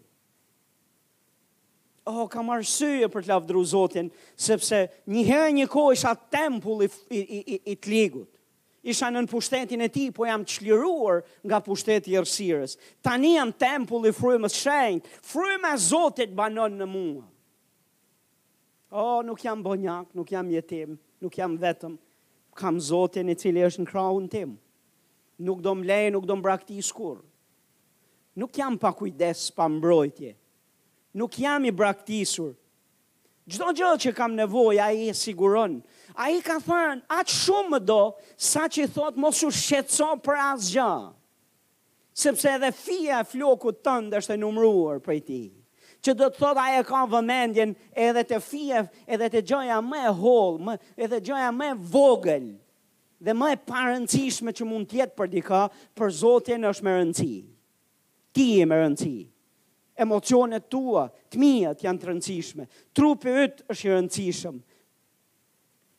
[2.05, 6.89] Oh, ka marësye për të lavdru zotin, sepse një herë një kohë isha tempull i,
[7.09, 8.29] i, i, i të ligut
[8.85, 12.75] isha në pushtetin e ti, po jam çliruar nga pushteti e rësirës.
[13.01, 17.23] Tani jam tempulli i frymës shenjë, frymë e zotit banon në mua.
[18.93, 21.95] O, oh, nuk jam bonjak, nuk jam jetim, nuk jam vetëm,
[22.55, 24.53] kam zotin i cili është në kraun tim.
[25.43, 27.23] Nuk do mlej, nuk do mbrakti skur.
[28.39, 30.35] Nuk jam pa kujdes, pa mbrojtje.
[31.19, 32.53] Nuk jam i braktisur.
[33.49, 35.13] Gjdo gjë që kam nevoj, a i e
[36.15, 37.99] A i ka thënë, atë shumë më do,
[38.39, 40.89] sa që i thotë mos u shqetëso për asë gjë.
[42.15, 45.41] Sepse edhe fia e flokut tëndë është e numruar për ti.
[46.05, 47.73] Që do të thotë a e ka vëmendjen
[48.05, 52.47] edhe të fia, edhe të gjoja me holë, edhe edhe gjoja me vogël,
[53.25, 55.65] dhe më e parëndësishme që mund tjetë për dika,
[55.97, 57.33] për Zotin është me rëndësi.
[58.35, 59.17] Ti e me rëndësi.
[60.05, 62.69] Emocionet tua, të mijët janë të rëndësishme.
[62.95, 64.55] Trupi ytë është i rëndësishme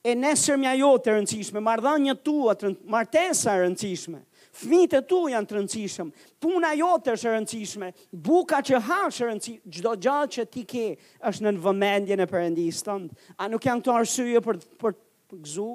[0.06, 2.52] e nesër mja jo të rëndësishme, mardhanja tua,
[2.94, 4.20] martesa rëndësishme,
[4.60, 7.88] fmitë e tu janë të rëndësishme, puna jo të është rëndësishme,
[8.28, 10.84] buka që hashë rëndësishme, gjdo gjallë që ti ke
[11.30, 13.18] është në vëmendje në përëndisë tëndë.
[13.42, 14.94] A nuk janë të arsyje për, për,
[15.40, 15.68] gëzu?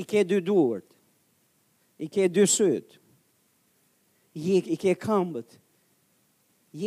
[0.00, 0.88] I ke dy duart,
[2.00, 2.96] i ke dy sytë,
[4.48, 5.60] i, i ke këmbët,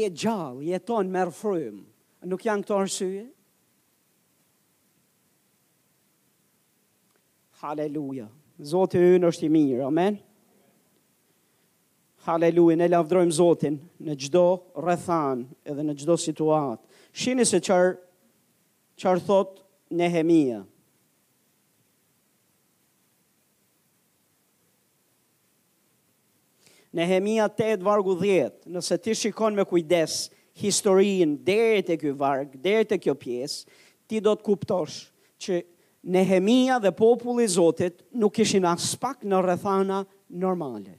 [0.01, 1.89] je gjallë, e tonë merë frymë,
[2.27, 3.23] nuk janë këto arsye.
[7.63, 8.27] Haleluja.
[8.63, 10.17] Zotë e unë është i mirë, amen.
[12.23, 14.43] Haleluja, ne lavdrojm Zotin në gjdo
[14.79, 16.83] rrethan, edhe në gjdo situat.
[17.11, 17.91] Shini se qërë
[19.03, 19.57] qër thot
[19.93, 20.61] Nehemia.
[26.93, 32.85] Nehemia 8, vargu 10, nëse ti shikon me kujdesë, historin dhere të kjo varg, dhere
[32.87, 33.59] të kjo pjes,
[34.07, 34.99] ti do të kuptosh
[35.41, 35.61] që
[36.03, 40.97] Nehemia dhe populli Zotit nuk ishin as pak në rrethana normale,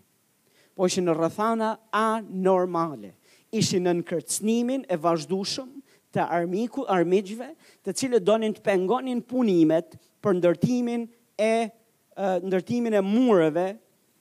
[0.75, 3.11] po ishin në rrethana anormale.
[3.55, 5.69] Ishin në nënkërcnimin e vazhdushëm
[6.17, 7.53] të armiku, armigjve
[7.87, 9.93] të cilët donin të pengonin punimet
[10.25, 11.05] për ndërtimin
[11.39, 13.69] e, e ndërtimin e mureve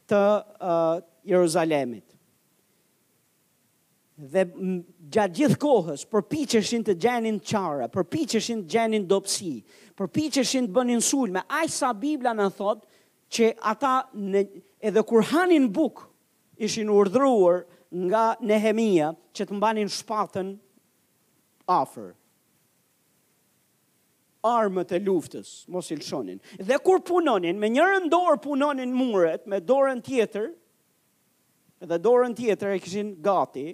[0.05, 0.21] të
[1.31, 2.12] Jeruzalemit
[4.31, 4.45] dhe
[5.13, 9.53] gjatë gjithë kohës përpiqeshin të gjenin çara, përpiqeshin të gjenin dobësi,
[9.99, 12.85] përpiqeshin të bënin sulme, aq sa Bibla na thot
[13.33, 14.45] që ata në,
[14.79, 16.05] edhe kur hanin buk
[16.57, 17.63] ishin urdhëruar
[18.07, 20.53] nga Nehemia që të mbanin shpatën
[21.67, 22.13] afër
[24.43, 26.39] armët e luftës, mos i lëshonin.
[26.59, 30.49] Dhe kur punonin, me njërën dorë punonin muret, me dorën tjetër,
[31.87, 33.69] dhe dorën tjetër e këshin gati,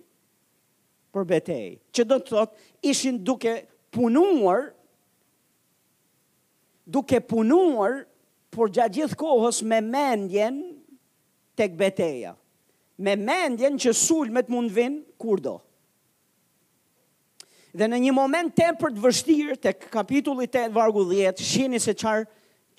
[1.19, 2.57] për betej, që do të thot
[2.87, 3.53] ishin duke
[3.91, 4.69] punuar,
[6.87, 8.03] duke punuar
[8.53, 10.59] për gjatë gjithë kohës me mendjen
[11.59, 12.35] tek këbeteja,
[13.03, 15.57] me mendjen që sulmet mund vinë kurdo.
[17.75, 22.23] Dhe në një moment tempër të vështirë tek kapitulli 8 vargu 10, shihni se çfarë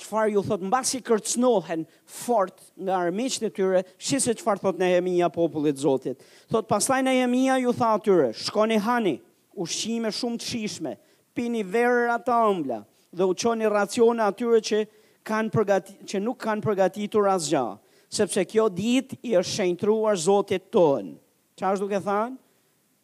[0.00, 4.88] qëfar ju thot, në basi kërcnohen fort nga armiqët e tyre, shise qëfar thot në
[4.94, 6.20] jemija popullit zotit.
[6.50, 9.16] Thot, pasaj në jemija ju tha atyre, shkoni hani,
[9.60, 10.94] ushqime shumë të shishme,
[11.36, 12.80] pini verër ata ëmbla,
[13.12, 14.80] dhe u qoni racione atyre që,
[15.28, 17.64] kanë përgati, që nuk kanë përgatitur asgja,
[18.10, 21.16] sepse kjo dit i është shenjtruar zotit tonë.
[21.60, 22.38] Qa është duke thanë?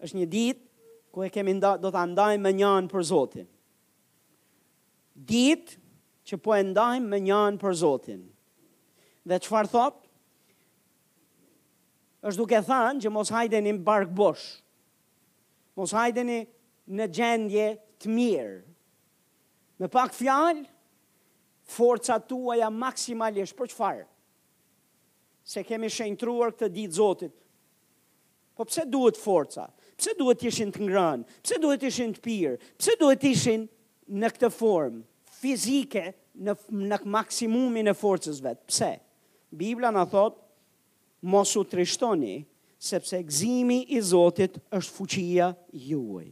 [0.07, 0.59] është një dit,
[1.09, 3.47] ku e kemi nda, do të andaj me njanë për zotit.
[5.17, 5.79] Ditë
[6.27, 8.25] që po e ndajmë me për Zotin.
[9.31, 10.03] Dhe qëfar thot?
[12.27, 14.47] është duke thanë që mos hajdeni në barkë bosh,
[15.79, 16.41] mos hajdeni
[16.97, 17.67] në gjendje
[18.03, 18.57] të mirë.
[19.79, 20.65] Me pak fjalë,
[21.71, 24.07] forca tuaja maksimalisht, për qëfarë?
[25.47, 27.37] Se kemi shenjtruar këtë ditë Zotit.
[28.59, 29.69] Po pse duhet forca?
[29.95, 31.29] Pse duhet ishin të ngrënë?
[31.47, 32.57] Pse duhet ishin të pirë?
[32.81, 33.69] Pse duhet ishin
[34.17, 35.05] në këtë formë?
[35.41, 36.05] fizike
[36.37, 36.55] në
[36.91, 38.61] në maksimumin e forcës vet.
[38.69, 38.93] Pse?
[39.57, 40.39] Bibla na thot
[41.33, 42.43] mos u trishtoni
[42.87, 45.51] sepse gëzimi i Zotit është fuqia
[45.89, 46.27] juaj.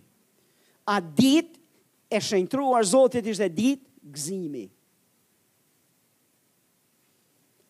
[0.92, 1.55] A dit
[2.12, 4.66] e shëntruar Zotit ishte dit gëzimi.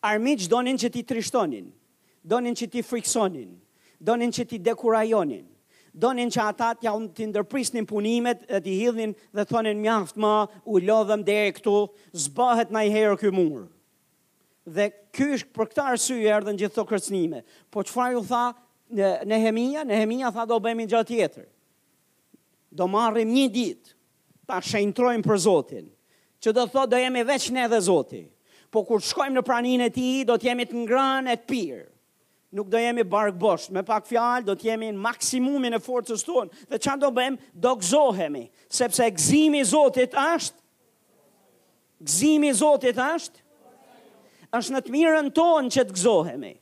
[0.05, 1.71] Armiq donin që ti trishtonin,
[2.29, 3.55] donin që ti friksonin,
[4.05, 5.47] donin që ti dekurajonin
[5.95, 10.81] donin që ata t'ja unë t'indërprisnin punimet dhe t'i hidhin dhe thonin mjaft ma u
[10.83, 11.75] lodhëm dhe e këtu,
[12.25, 13.65] zbahet na i herë kjo murë.
[14.75, 17.41] Dhe kjo është për këta arsye erdhe në gjithë të kërcnime.
[17.71, 18.43] Po që farë ju tha
[19.25, 19.85] Nehemia?
[19.87, 21.47] Nehemia tha do bëjmë një gjatë tjetër.
[22.75, 23.93] Do marrim një ditë
[24.49, 25.87] ta shenjtrojmë për Zotin,
[26.43, 28.25] që do thot do jemi veç ne dhe Zoti.
[28.69, 31.83] Po kur shkojmë në praninë e Tij, do të jemi të ngrënë e të pirë
[32.51, 36.25] nuk do jemi bark bosh, me pak fjalë do të jemi në maksimumin e forcës
[36.27, 36.65] tonë.
[36.69, 37.39] Dhe çfarë do bëjmë?
[37.65, 38.45] Do gëzohemi,
[38.77, 40.61] sepse gëzimi i Zotit është
[42.05, 43.43] gëzimi i Zotit është
[44.55, 46.53] është në të mirën tonë që të gëzohemi.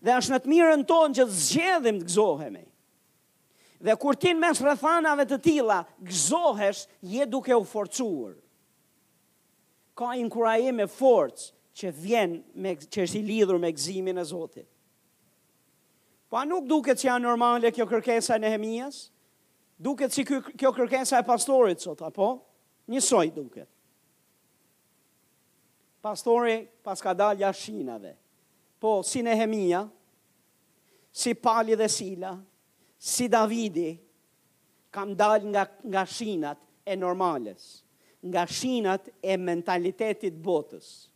[0.00, 2.62] Dhe është në të mirën tonë që të zgjedhim të gëzohemi.
[3.80, 8.36] Dhe kur ti mes rrethanave të tilla gëzohesh, je duke u forcuar.
[9.96, 11.46] Ka inkurajim e forcë
[11.76, 14.69] që vjen me që është i lidhur me gëzimin e Zotit.
[16.30, 19.08] Po a nuk duket që janë normale kjo kërkesa e Nehemias?
[19.82, 22.30] Duket si kjo kërkesa e pastorit sot, apo?
[22.90, 23.66] Njësoj duket.
[26.00, 26.54] Pastori
[26.86, 28.14] pas ka dalja shinave.
[28.80, 29.82] Po, si Nehemia,
[31.12, 32.30] si Pali dhe Sila,
[32.96, 33.90] si Davidi,
[34.94, 37.82] kam dalë nga, nga shinat e normales,
[38.24, 41.09] nga shinat e mentalitetit botës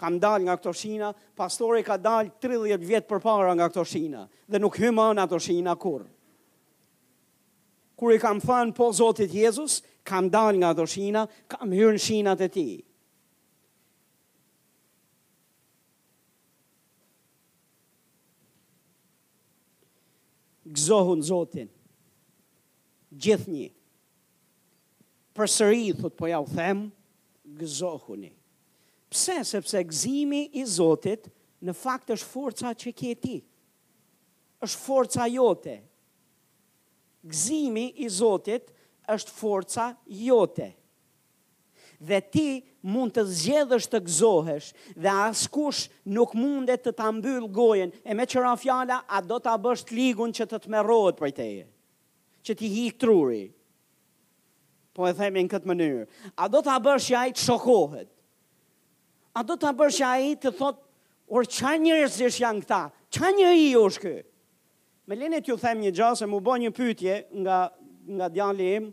[0.00, 4.22] kam dal nga këto shina, pastori ka dal 30 vjetë për para nga këto shina,
[4.48, 6.06] dhe nuk hyma në ato shina kur.
[8.00, 12.00] Kur i kam fan po Zotit Jezus, kam dal nga ato shina, kam hyrë në
[12.00, 12.70] shina të ti.
[20.70, 21.68] Gëzohun Zotin,
[23.20, 23.68] gjithë një,
[25.36, 26.88] përsëri, thot po ja u themë,
[27.60, 28.32] gëzohuni.
[29.10, 29.40] Pse?
[29.44, 31.26] Sepse gzimi i Zotit
[31.66, 33.38] në fakt është forca që ke ti.
[34.60, 35.74] është forca jote.
[37.26, 38.66] Gzimi i Zotit
[39.08, 40.66] është forca jote.
[42.04, 42.44] Dhe ti
[42.92, 47.92] mund të zgjedhësh të gëzohesh dhe askush nuk mundet të ta mbyll gojen.
[48.04, 51.64] E me qëra fjala a do ta bësh ligun që të të merrohet prej teje?
[52.44, 53.46] Që ti hi truri.
[54.92, 56.04] Po e themin këtë mënyrë.
[56.36, 58.08] A do ta bësh që ai të shokohet?
[59.38, 60.80] a do të bërë që i të thot,
[61.30, 62.78] orë qa njërës ish janë këta,
[63.14, 64.14] qa njërë i ush kë?
[65.08, 67.60] Me lene t'ju them një gjasë, mu bo një pytje nga,
[68.10, 68.88] nga djali im,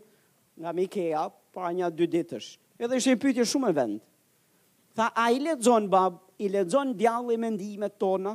[0.58, 1.24] nga Mikea,
[1.54, 2.52] para një dy ditësh.
[2.78, 4.00] Edhe ishte i pytje shumë e vend.
[4.98, 8.34] Tha, a i ledzon, bab, i ledzon djali me ndime tona?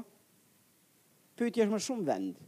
[1.40, 2.40] Pytje është më shumë vend.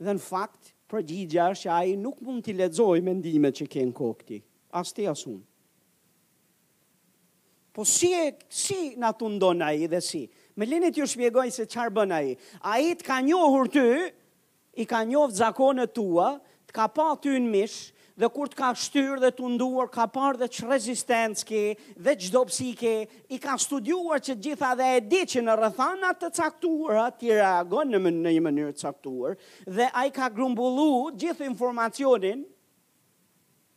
[0.00, 3.68] Dhe në fakt, për është që a i nuk mund t'i ledzoj me ndime që
[3.70, 4.40] kënë kokti.
[4.72, 5.44] As te as unë.
[7.72, 10.24] Po si, e, si na të ndonë aji dhe si?
[10.58, 12.32] Me linit ju shpjegoj se qarë bën aji.
[12.66, 13.84] Aji të ka njohur ty,
[14.82, 16.32] i ka njohur zakonë tua,
[16.70, 20.04] të ka pa ty në mishë, dhe kur të ka shtyr dhe të nduar, ka
[20.16, 21.62] parë dhe që rezistencë ke,
[22.06, 22.42] dhe që do
[22.82, 22.94] ke,
[23.30, 27.88] i ka studuar që gjitha dhe e di që në rëthanat të caktuar, ti reagon
[27.94, 32.44] në më, një mënyrë caktuar, dhe a i ka grumbullu gjithë informacionin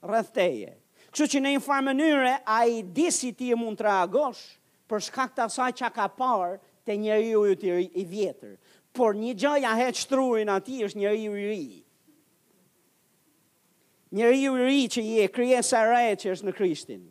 [0.03, 0.81] rëthteje.
[1.13, 4.39] Kështu që në një farë mënyre, a i di si ti e mund të reagosh,
[4.89, 6.55] për shkak të asaj që ka parë
[6.89, 8.55] të njëri u të i vjetër.
[8.97, 11.67] Por një gjaja heq trurin ati është njëri u i ri.
[14.17, 17.05] Njëri u i ri që i e krije sa rejë që është në Krishtin.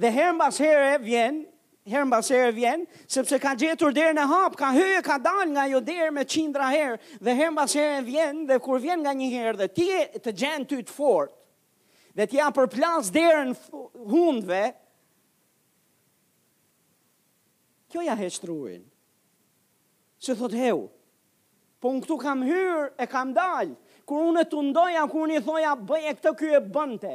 [0.00, 1.42] Dhe herën bas herë vjen,
[1.88, 2.86] herën bas herë vjen,
[3.16, 6.72] sepse ka gjetur derë në hapë, ka hyë, ka dalë nga jo derë me qindra
[6.72, 9.90] herë, dhe herën bas herë vjen, dhe kur vjen nga një herë, dhe ti
[10.24, 11.40] të gjenë ty të fortë,
[12.16, 13.52] dhe t'ja për plas dërën
[14.10, 14.62] hundve,
[17.90, 18.82] kjo ja heçtruin,
[20.24, 20.86] që thot heu,
[21.82, 23.74] po në këtu kam hyrë e kam dalë,
[24.08, 27.14] kur unë e të ndoja, kur unë i thoja bëje këtë kjo e bënte,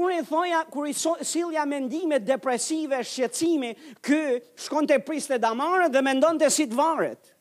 [0.00, 3.72] unë i thoja, kur i so, silja mendime depresive, shqecimi,
[4.06, 7.32] kërë shkon të priste damare dhe mendon të sitë varet.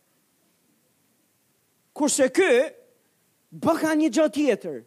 [2.00, 2.52] Kurse se
[3.52, 4.78] bëka një gjë tjetër,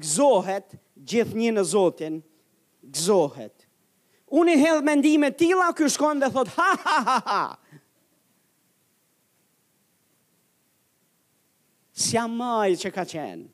[0.00, 0.76] gëzohet
[1.08, 2.20] gjithë një në Zotin,
[2.84, 3.66] gëzohet.
[4.30, 7.80] Unë i hedhë mendime tila, kjo shkon dhe thot, ha, ha, ha, ha.
[12.00, 13.48] Sja maj që ka qenë.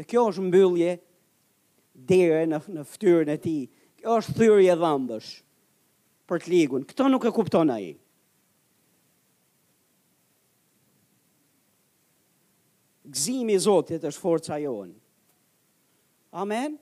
[0.00, 0.92] Dhe kjo është mbyllje
[2.10, 3.56] dire në, në ftyrën e ti.
[4.00, 5.32] Kjo është thyrje dhambësh
[6.30, 6.86] për të ligun.
[6.88, 7.90] Këto nuk e kupton a i.
[13.10, 14.94] gëzimi i Zotit është forca jonë.
[16.38, 16.76] Amen.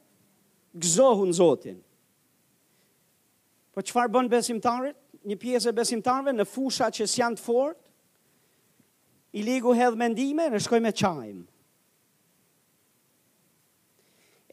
[0.76, 1.78] Gëzohu në Zotin.
[3.72, 4.96] Po çfarë bën besimtarët?
[5.28, 7.84] Një pjesë e besimtarëve në fusha që janë të fortë,
[9.36, 11.42] i ligu hedh mendime, në shkojmë me qajmë.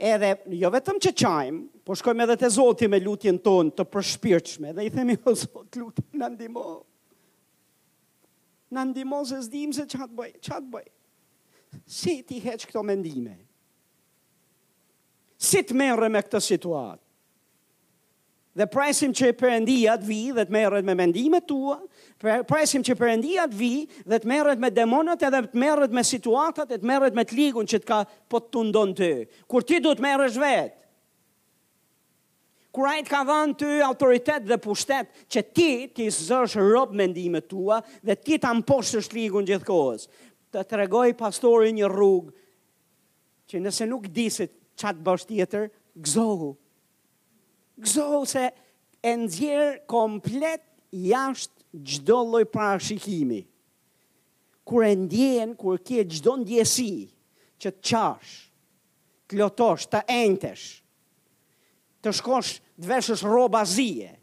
[0.04, 4.74] Edhe, jo vetëm që qajmë, po shkojmë edhe të zoti me lutjen tonë të përshpirqme,
[4.76, 6.66] dhe i themi, o zot, lutë, në ndimo.
[8.76, 10.90] Në ndimo, se zdim se qatë bëj, qatë bëj
[11.84, 13.36] si ti heq këto mendime?
[15.36, 17.02] Si të merë me këtë situatë?
[18.56, 21.74] Dhe presim që përëndia të vi dhe të merët me mendime tua,
[22.48, 23.72] presim që përëndia të vi
[24.08, 27.36] dhe të merët me demonat edhe të merët me situatat edhe të merët me të
[27.36, 27.98] ligun që të ka
[28.32, 29.10] po të tundon të.
[29.52, 30.78] Kur ti du të merësh vetë,
[32.76, 37.82] kur ajt ka dhënë të autoritet dhe pushtet që ti ti zësh rob mendimet tua
[38.08, 40.08] dhe ti ta mposhësh ligun gjithkohës
[40.56, 42.34] të të regoj pastori një rrugë,
[43.52, 45.66] që nëse nuk disit qatë të tjetër,
[46.00, 46.52] gëzohu.
[47.84, 48.46] Gëzohu se
[49.06, 53.42] e nëzjerë komplet jashtë gjdo loj parashikimi.
[54.66, 56.94] Kur e ndjenë, kur kje gjdo ndjesi,
[57.62, 58.32] që të qash,
[59.28, 60.66] të lotosh, të entesh,
[62.02, 64.16] të shkosh të veshës roba zije.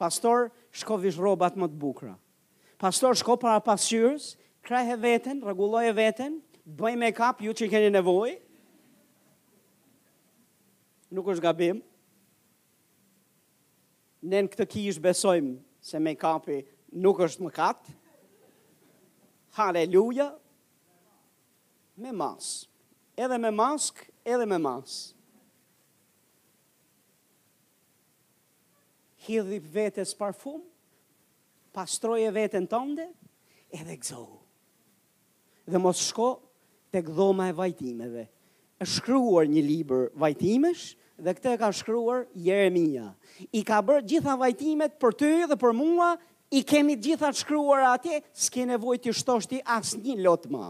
[0.00, 2.12] Pastor, shko vish robat më të bukra.
[2.78, 4.32] Pastor, shko para pasyrës,
[4.68, 6.34] krahe veten, rregulloje veten,
[6.76, 8.34] bëj make-up ju që keni nevojë.
[11.16, 11.78] Nuk është gabim.
[14.28, 15.54] Ne në këtë kishë besojmë
[15.88, 16.58] se make-upi
[17.00, 17.94] nuk është më katë.
[19.56, 20.28] Haleluja.
[21.98, 22.66] Me masë.
[23.18, 25.06] Edhe me maskë, edhe me masë.
[29.28, 30.60] Hidhi vetës parfum,
[31.74, 33.08] pastroje vetën tënde,
[33.76, 34.37] edhe gëzohu
[35.68, 36.28] dhe mos shko
[36.92, 38.24] tek dhoma e vajtimeve.
[38.80, 43.10] E shkruar një libër vajtimesh dhe këtë ka shkruar Jeremia.
[43.52, 46.12] I ka bërë gjitha vajtimet për ty dhe për mua,
[46.48, 50.68] i kemi gjitha shkruar atje, s'ke nevoj të shtoshti as një lotë ma.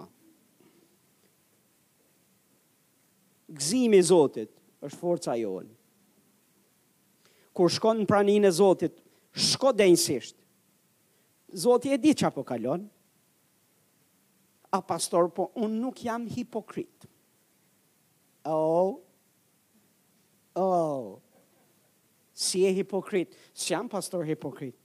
[3.55, 4.51] Gzimi Zotit
[4.85, 5.71] është forca jonë.
[7.57, 8.99] Kur shkon në praninë e Zotit,
[9.33, 10.35] shko denjësisht.
[11.57, 12.89] Zotit e di që apo kalonë,
[14.69, 17.07] A pastor, po unë nuk jam hipokrit.
[18.45, 18.99] Oh,
[20.57, 21.19] oh,
[22.33, 24.77] si e hipokrit, si jam pastor hipokrit.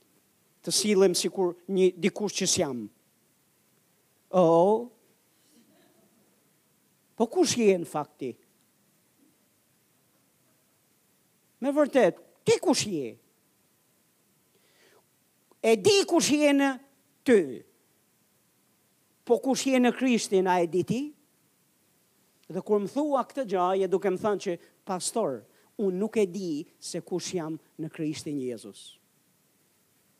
[0.64, 2.78] Të silem si kur një dikush që si jam.
[4.40, 4.88] Oh,
[7.16, 8.32] po kush je në fakti?
[11.62, 13.12] Me vërtet, ti kush je?
[15.64, 16.72] E di kush je në
[17.24, 17.36] Ty?
[19.24, 21.02] po kush je në Krishtin a e diti?
[22.52, 24.56] Dhe kur më thua këtë gjaj e duke më thënë që
[24.86, 25.38] pastor,
[25.80, 28.82] unë nuk e di se kush jam në Krishtin Jezus.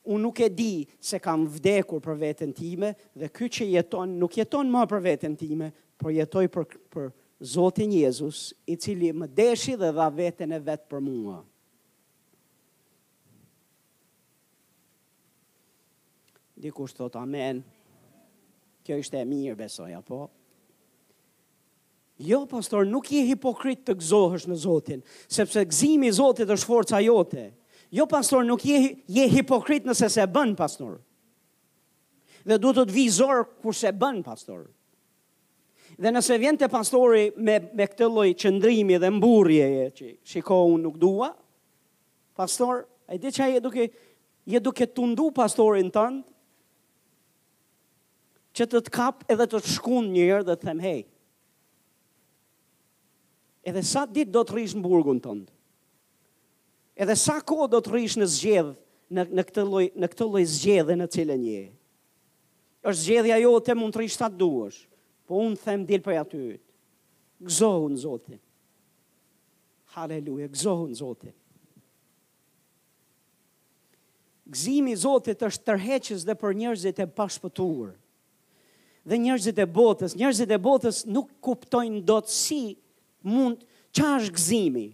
[0.09, 4.37] Unë nuk e di se kam vdekur për vetën time dhe ky që jeton nuk
[4.37, 5.69] jeton më për vetën time,
[6.01, 7.13] por jetoj për për
[7.45, 11.41] Zotin Jezus, i cili më deshi dhe dha veten e vet për mua.
[16.57, 17.59] Dikush thot amen.
[17.61, 17.74] Amen.
[18.85, 20.27] Kjo ishte e mirë besoj, apo?
[22.21, 25.01] Jo, pastor, nuk je hipokrit të gëzohësh në Zotin,
[25.35, 27.47] sepse gëzimi i Zotit është forca jote.
[27.97, 28.77] Jo, pastor, nuk je,
[29.11, 30.99] je hipokrit nëse se bën, pastor.
[32.45, 34.69] Dhe duhet të të vizor kur se bën, pastor.
[35.97, 40.85] Dhe nëse vjen te pastori me, me këtë lloj qëndrimi dhe mburje që shiko unë
[40.85, 41.33] nuk dua,
[42.37, 43.89] pastor, e di që e duke,
[44.53, 46.27] je duke të ndu pastorin tëndë,
[48.55, 51.01] që të të kap edhe të të shkun njërë dhe të them hej.
[53.67, 55.51] Edhe sa dit do të rrish në burgun tëndë?
[57.03, 58.75] Edhe sa ko do të rrish në zgjedhë
[59.17, 61.63] në, në këtë loj, në këtë loj zgjedhë në cilën një?
[62.85, 64.83] është zgjedhja jo të mund të rrish sa të duash,
[65.25, 66.41] po unë them dil për aty.
[67.49, 68.39] Gëzohu në Zotin.
[69.97, 71.33] Haleluja, gëzohu në Zotin.
[74.45, 77.95] Gëzimi Zotit është tërheqës dhe për njerëzit e pashpëtuar
[79.07, 80.15] dhe njerëzit e botës.
[80.17, 82.61] Njerëzit e botës nuk kuptojnë do të si
[83.29, 83.63] mund
[83.95, 84.87] qa është gzimi.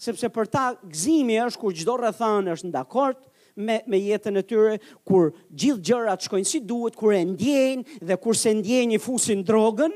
[0.00, 3.22] Sepse për ta gzimi është kur gjdo rëthanë është ndakort
[3.56, 4.74] me, me jetën e tyre,
[5.08, 9.40] kur gjithë gjërat shkojnë si duhet, kur e ndjenë dhe kur se ndjenë i fusin
[9.48, 9.94] drogën,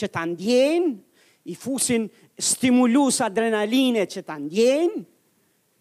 [0.00, 0.90] që ta ndjenë,
[1.46, 2.04] i fusin
[2.40, 5.04] stimulus adrenalinë që ta ndjenë,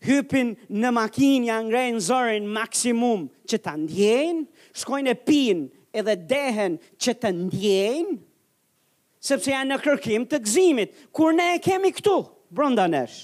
[0.06, 4.46] hypin në makinë, janë grejnë zërin maksimum që ta ndjenë,
[4.84, 5.66] shkojnë e pinë,
[5.98, 8.16] edhe dehen që të ndjejnë,
[9.26, 12.18] sepse janë në kërkim të gzimit, kur ne e kemi këtu,
[12.56, 13.18] brënda nesh,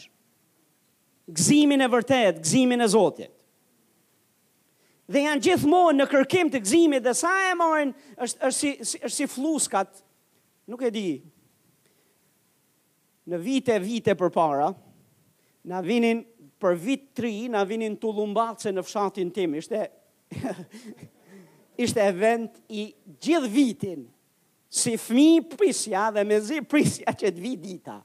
[1.31, 3.31] gzimin e vërtet, gzimin e zotit.
[5.07, 7.91] Dhe janë gjithmonë në kërkim të gzimit, dhe sa e mojnë,
[8.25, 8.57] është, është,
[8.89, 9.99] si, është si fluskat,
[10.73, 11.07] nuk e di,
[13.29, 14.71] në vite vite për para,
[15.69, 16.23] na vinin,
[16.61, 19.85] për vit tri, na vinin të në fshatin tim, ishte,
[21.77, 22.87] ishte event i
[23.21, 24.03] gjithë vitin,
[24.69, 27.97] si fmi prisja dhe me zi prisja që të vit dita.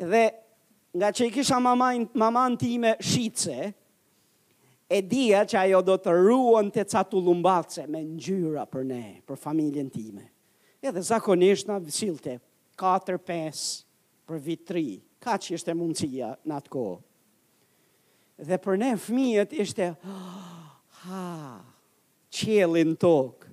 [0.00, 0.22] Dhe
[0.98, 3.70] nga që i kisha maman, maman time shice,
[4.90, 9.38] e dhja që ajo do të ruon të catu lumbace me njyra për ne, për
[9.38, 10.24] familjen time.
[10.82, 12.38] E dhe zakonisht nga vësilte,
[12.80, 13.62] 4-5
[14.26, 14.84] për vit 3,
[15.22, 16.98] ka që ishte mundësia në atë kohë.
[18.50, 21.58] Dhe për ne fmijët ishte, oh, haa,
[22.32, 23.50] qelin tokë.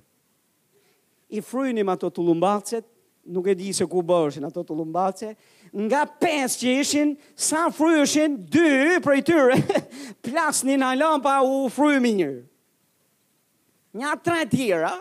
[1.36, 2.86] I frynim ato të lumbacet,
[3.28, 5.42] nuk e di se ku bërshin ato të lumbacet,
[5.84, 9.58] nga pes që ishin, sa fryshin, dy për i tyre,
[10.24, 12.38] plas një në lampa u frymi njërë.
[13.98, 14.94] Nja tre tjera,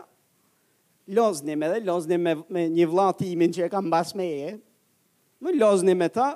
[1.16, 4.52] loznim edhe, loznim me, me një vlatimin që e kam bas me e,
[5.44, 6.34] më loznim me ta,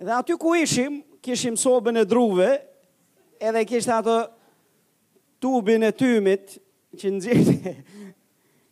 [0.00, 2.50] dhe aty ku ishim, kishim sobën e druve,
[3.38, 4.16] edhe kishtë ato
[5.40, 6.58] tubin e tymit,
[6.98, 7.72] që nxirë,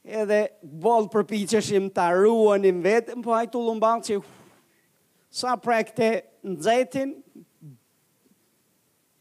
[0.02, 0.38] edhe
[0.82, 4.16] bolë përpichëshim të vetë, vetëm, po hajtu lumbalë që
[5.38, 6.08] sa prekte
[6.48, 7.12] nxetin,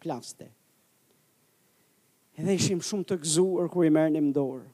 [0.01, 0.49] plaste.
[2.37, 4.65] Edhe ishim shumë të gëzuar kër i mërë një mdorë.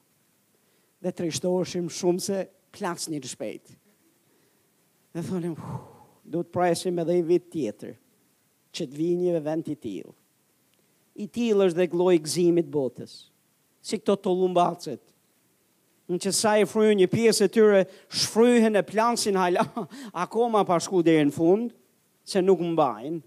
[1.03, 2.39] Dhe të rishtoshim shumë se
[2.75, 3.73] plas një shpejt.
[5.15, 5.53] Dhe thonim,
[6.23, 7.95] du të presim edhe i vit tjetër,
[8.73, 10.11] që të vinjive vend i tilë.
[11.23, 13.17] I tilë është dhe gloj gëzimit botës
[13.83, 15.03] si këto të lumbacit
[16.11, 17.77] në që sa i fryu një pjesë e tyre,
[18.11, 19.63] shfryhen e plansin hala,
[20.25, 21.71] akoma pashku dhe e në fund,
[22.27, 23.21] se nuk mbajnë,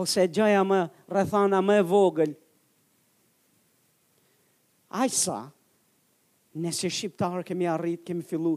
[0.00, 0.80] ose gjëja më
[1.12, 2.32] rëthana më vogël.
[5.02, 5.38] Ajsa,
[6.62, 8.54] nëse shqiptarë kemi arrit, kemi fillu,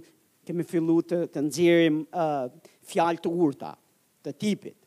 [0.48, 2.52] kemi fillu të, të nëzirim uh,
[2.92, 3.72] fjalë të urta,
[4.28, 4.78] të tipit,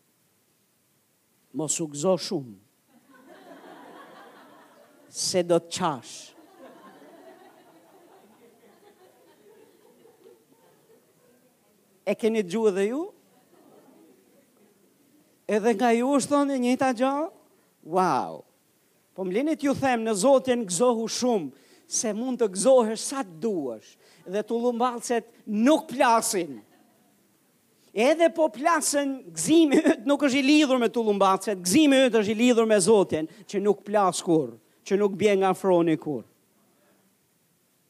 [1.57, 2.57] mos u gëzo shumë,
[5.11, 6.17] se do të qash.
[12.09, 13.03] E keni të gjuhë dhe ju?
[15.49, 17.27] Edhe nga ju është thonë një të gjohë?
[17.97, 18.39] Wow!
[19.17, 21.51] Po më linit ju them në Zotin gëzohu shumë,
[21.89, 23.95] se mund të gëzohesh sa të duash,
[24.29, 26.59] dhe të lumbalset nuk plasin.
[27.99, 32.69] Edhe po plasën, gëzimi nuk është i lidhur me të lumbalset, gëzimi është i lidhur
[32.69, 34.57] me Zotin, që nuk plas kurë
[34.89, 36.25] që nuk bje nga froni kur.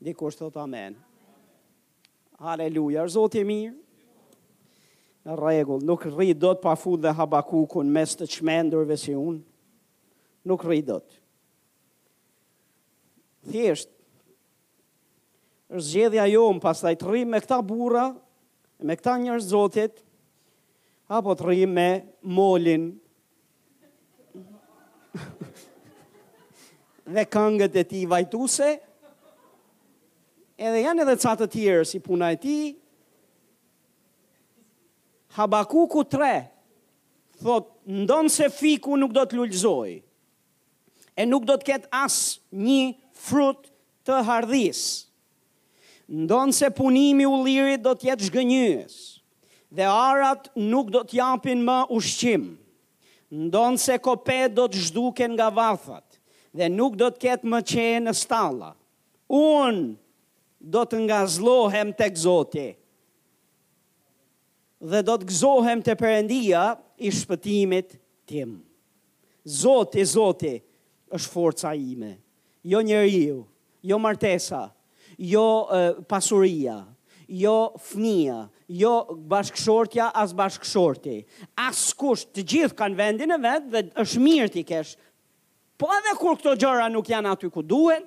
[0.03, 0.96] Dikur së thotë amen.
[2.42, 3.74] Haleluja, zotë e mirë.
[5.28, 9.42] Në regull, nuk rritë do të pa fu dhe habakukun mes të qmendurve si unë.
[10.49, 11.12] Nuk rritë do të.
[13.49, 13.94] Thjeshtë,
[15.78, 18.07] është gjedhja jo më pas të rrimë me këta bura,
[18.86, 19.94] me këta njërë zotit,
[21.16, 21.90] apo të rrimë me
[22.38, 22.84] molin
[27.14, 28.68] dhe këngët e ti vajtuse,
[30.59, 32.56] edhe janë edhe catë të tjerë si puna e ti.
[35.38, 36.30] Habakuku 3,
[37.42, 37.70] thot,
[38.04, 39.90] ndonë se fiku nuk do të lullzoj,
[41.20, 42.82] e nuk do të ketë asë një
[43.28, 43.68] frut
[44.09, 44.80] të hardhis,
[46.09, 48.98] ndonë se punimi u lirit do të jetë shgënyës,
[49.76, 52.48] dhe arat nuk do të japin më ushqim,
[53.46, 56.07] ndonë se kopet do të zhduken nga vathat,
[56.59, 58.72] dhe nuk do të ketë më qenë në stalla.
[59.28, 59.94] Unë
[60.74, 62.68] do të nga zlohem të këzoti
[64.92, 66.62] dhe do të gëzohem të përendia
[67.02, 67.96] i shpëtimit
[68.30, 68.56] tim.
[69.48, 70.52] Zoti, zoti,
[71.16, 72.12] është forca ime.
[72.68, 73.40] Jo njeriu,
[73.88, 74.64] jo martesa,
[75.24, 75.42] jo
[76.11, 76.76] pasuria,
[77.26, 77.54] jo
[77.90, 78.42] fnia,
[78.80, 78.92] jo
[79.32, 81.18] bashkëshortja as bashkëshorti.
[81.64, 85.00] As kush të gjithë kanë vendin e vetë dhe është mirë t'i keshë
[85.79, 88.03] Po edhe kur këto gjëra nuk janë aty ku duhen,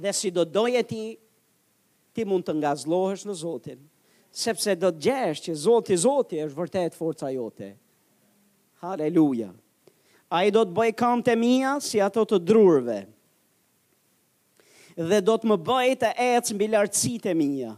[0.00, 1.02] dhe si do doje ti,
[2.16, 3.82] ti mund të ngazlohesh në Zotin,
[4.36, 7.74] sepse do të gjesh që Zoti Zoti është vërtet forca jote.
[8.84, 9.50] Haleluja.
[10.36, 12.98] A i do të bëj kam të mija si ato të drurve,
[15.10, 17.74] dhe do të më bëj të ecë mbi bilartësi të mija,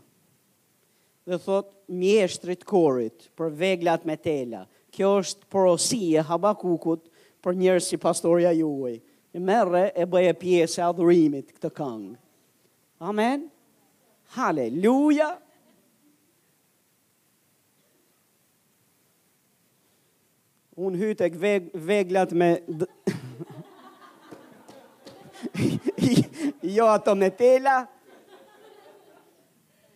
[1.28, 4.62] dhe thot mjeshtrit korit për veglat me tela.
[4.98, 7.07] Kjo është porosie habakukut
[7.42, 8.96] për njërë si pastoria juaj.
[9.36, 12.16] E merre e bëje pjesë e adhurimit këtë këngë.
[13.08, 13.44] Amen.
[14.34, 15.28] Haleluja.
[20.78, 22.52] Unë hytë e këveg, veglat me...
[22.80, 22.88] D...
[26.78, 27.76] jo ato me tela.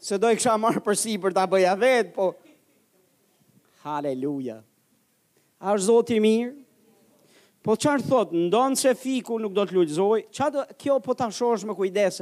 [0.03, 2.33] Se doj kësha marë për si për ta bëja vetë, po...
[3.83, 4.61] Haleluja.
[5.63, 6.57] Arë zotë i mirë,
[7.63, 8.33] Po çfarë thot?
[8.35, 10.23] Ndonse fiku nuk do të lulëzoj,
[10.55, 12.19] do, kjo po ta shohësh me kujdes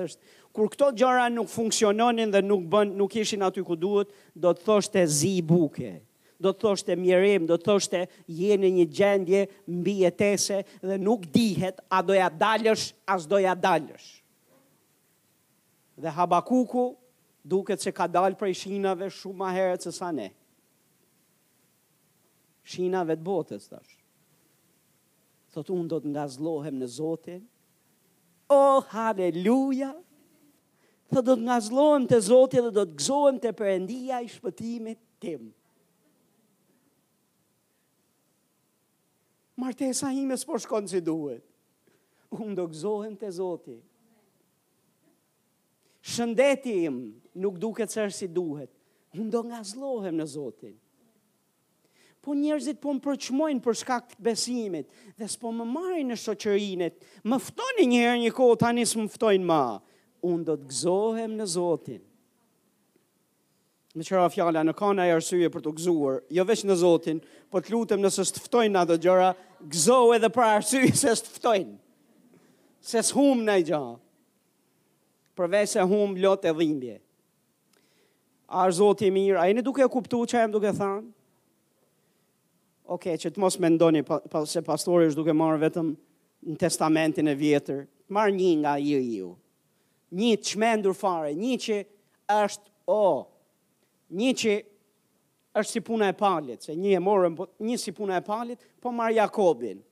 [0.53, 4.64] Kur këto gjëra nuk funksiononin dhe nuk bën, nuk ishin aty ku duhet, do të
[4.66, 5.93] thoshte zi buke,
[6.41, 7.99] Do të thoshte mjerim, do të thoshte
[8.41, 13.38] jeni në një gjendje mbi tese dhe nuk dihet a do ja dalësh, as s'do
[13.45, 14.07] ja dalësh.
[16.01, 16.86] Dhe Habakuku
[17.45, 20.30] duket se ka dalë prej shinave shumë më herë se sa ne.
[22.64, 23.99] Shinave të botës tash
[25.55, 27.42] thot unë do të nga zlohem në Zotin,
[28.55, 29.92] o oh, haleluja,
[31.11, 35.01] thot do të nga zlohem të Zotin dhe do të gzohem të përendia i shpëtimit
[35.22, 35.48] tim.
[39.61, 41.44] Martesa ime s'por shkonë si duhet,
[42.32, 43.80] unë do gzohem të Zotin.
[46.14, 46.94] Shëndeti im
[47.44, 48.70] nuk duke të sërë si duhet,
[49.18, 50.78] unë do nga zlohem në Zotin
[52.21, 56.89] po njerëzit po më përqmojnë për shkak të besimit, dhe s'po më marrin në shoqërinë.
[57.25, 59.61] Më ftonin një herë një kohë tani s'më ftojnë më.
[60.29, 62.01] Unë do të gëzohem në Zotin.
[63.97, 67.59] Me qëra fjalë në kanë e arsye për të gëzuar, jo vetëm në Zotin, po
[67.64, 69.31] të lutem nëse s'të ftojnë ato gjëra,
[69.64, 71.73] gëzoj edhe për arsye se s'të ftojnë.
[72.85, 73.97] Se s'hum në i gjallë.
[75.41, 76.99] Përveç se hum lotë dhimbje.
[78.61, 81.09] Arzoti i mirë, ai nuk e kuptua çfarë më thënë
[82.91, 84.16] ok, që të mos mendoni pa,
[84.51, 85.93] se pastori është duke marrë vetëm
[86.51, 87.84] në testamentin e vjetër,
[88.16, 89.28] marrë një nga ju ju,
[90.18, 91.76] një të shmendur fare, një që
[92.41, 93.20] është o, oh,
[94.18, 94.57] një që
[95.61, 98.66] është si puna e palit, se një e morën, po, një si puna e palit,
[98.82, 99.84] po marrë Jakobin.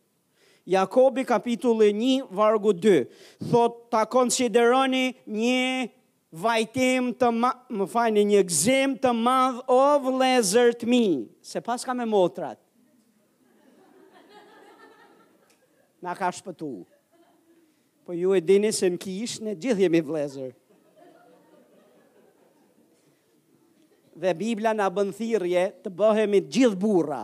[0.68, 3.06] Jakobi kapitulli 1, vargu 2,
[3.52, 5.88] thot ta konsideroni një
[6.44, 9.80] vajtim të ma, më fajnë një gzim të madh o
[10.10, 11.04] vlezër të mi,
[11.50, 12.58] se pas ka me motrat,
[16.02, 16.86] na ka shpëtu.
[18.06, 20.54] Po ju e dini se më kish në gjithë jemi vlezër.
[24.18, 27.22] Dhe Biblia na bën thirrje të bëhemi gjithë burra.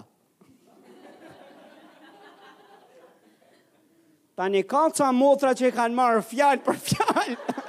[4.35, 7.61] Tani ka ca motra që kanë marë fjallë për fjalë.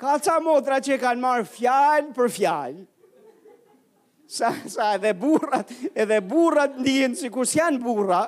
[0.00, 2.84] Ka ca motra që kanë marë fjallë për fjalë
[4.30, 5.68] sa, sa edhe burrat,
[6.02, 8.20] edhe burrat ndihen si kus janë burra,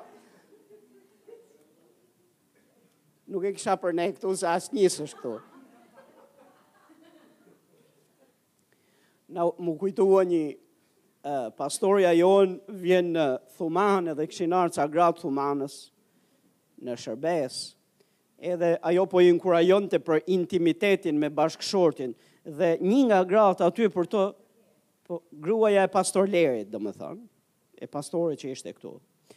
[3.33, 5.37] nuk e kisha për ne këtu, sa as njësë shtu.
[9.33, 15.79] Na, mu kujtua një uh, pastoria jonë vjen në thumanë edhe këshinarë ca gratë thumanës
[16.83, 17.61] në shërbes,
[18.43, 22.13] edhe ajo po i nkurajon të për intimitetin me bashkëshortin,
[22.59, 24.23] dhe një nga gratë aty për të
[25.13, 27.23] Po, gruaja e pastor Lerit, më thënë,
[27.85, 28.95] e pastore që ishte këtu.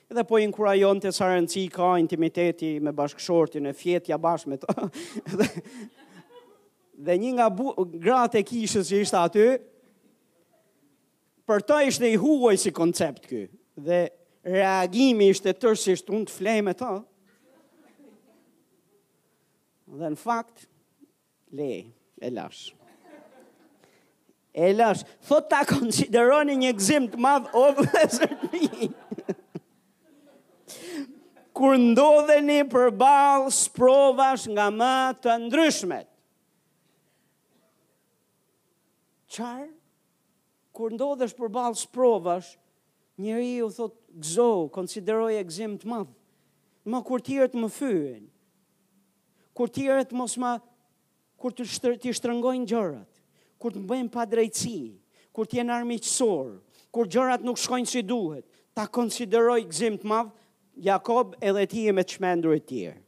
[0.07, 4.75] Edhe po inkurajon të sa rëndësi ka intimiteti me bashkëshortin e fjetja bashkë me të.
[5.41, 5.47] dhe,
[7.09, 7.73] dhe një nga bu,
[8.05, 9.47] gratë e kishës që ishte aty,
[11.49, 13.43] për ta ishte i huaj si koncept kë.
[13.89, 13.99] Dhe
[14.55, 16.93] reagimi ishte tërësisht unë të flej me të.
[19.99, 20.69] Dhe në fakt,
[21.51, 21.83] lej
[22.23, 22.84] e lashë
[24.55, 25.01] e lësh.
[25.27, 28.89] Thot ta konsideroni një gëzim të madh o vëllezër të mi.
[31.55, 34.93] Kur ndodheni përballë sprovash nga më
[35.23, 36.07] të ndryshmet.
[39.35, 39.69] Çfarë?
[40.75, 42.53] Kur ndodhesh përballë sprovash,
[43.23, 46.11] njeriu ju thot, gëzo, konsideroj e gëzim të madhë,
[46.91, 48.25] ma kur tjërët më fyën,
[49.55, 50.53] kur tjërët mos ma,
[51.39, 53.14] kur të shtë, gjërat
[53.59, 54.77] kur të mbëjmë pa drejtësi,
[55.35, 56.51] kur të jenë armiqësor,
[56.93, 58.45] kur gjërat nuk shkojnë si duhet,
[58.75, 60.31] ta konsideroj gëzim të madh
[60.85, 63.01] Jakob edhe ti me çmendurit e tjerë.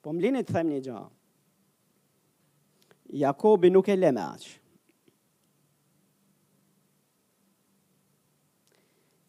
[0.00, 1.00] Po më të them një gjë.
[3.20, 4.44] Jakobi nuk e le me aq.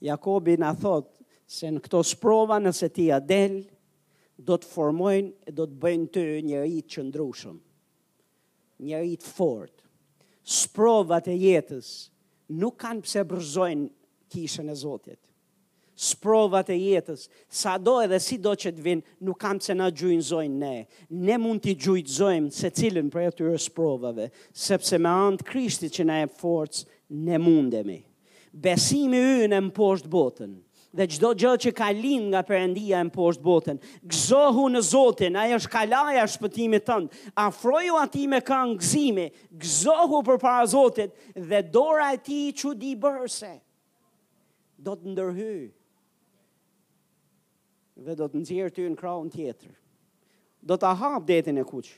[0.08, 1.12] Jakobi na thot
[1.48, 3.58] se në këto sprova nëse ti a del
[4.38, 7.58] do të formojnë, do të bëjnë të njëri të qëndrushëm,
[8.88, 9.89] njëri të fortë
[10.44, 11.90] sprovat e jetës
[12.60, 13.90] nuk kanë pse brëzojnë
[14.34, 15.20] kishën e Zotit.
[16.00, 19.90] Sprovat e jetës, sa do edhe si do që të vinë, nuk kanë pse na
[19.92, 20.86] gjujnëzojnë ne.
[21.12, 24.30] Ne mund t'i gjujnëzojmë se cilën për e tyre sprovave,
[24.68, 26.86] sepse me antë Krishti që na e forcë,
[27.28, 28.00] ne mundemi.
[28.50, 30.56] Besimi yën e më poshtë botën,
[30.98, 33.82] dhe gjdo gjë që ka lin nga përëndia e më poshtë botën.
[34.10, 39.28] Gëzohu në Zotin, aja është kalaja shpëtimit tëndë, afroju ati me ka në gëzimi,
[39.62, 41.14] gëzohu për para Zotit
[41.52, 43.54] dhe dora e ti që di bërëse,
[44.82, 45.54] do të ndërhy
[48.08, 49.76] dhe do të nëzirë ty në kraun tjetër.
[50.60, 51.94] Do të hapë detin e kuqë,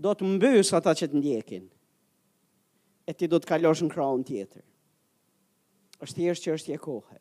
[0.00, 1.66] do të mbysë ata që të ndjekin,
[3.06, 4.62] e ti do të kalosh në kraun tjetër
[6.04, 7.16] është thjesht që është e kohë.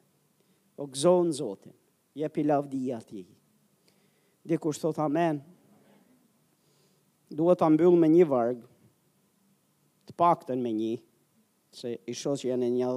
[0.84, 1.74] O gëzon Zotin,
[2.20, 3.22] jepi lavdi i ati.
[4.46, 5.40] Dhe kur amen,
[7.32, 8.68] duhet të mbyllë me një vargë,
[10.06, 10.94] të pakten me një,
[11.76, 12.90] se i shos që janë një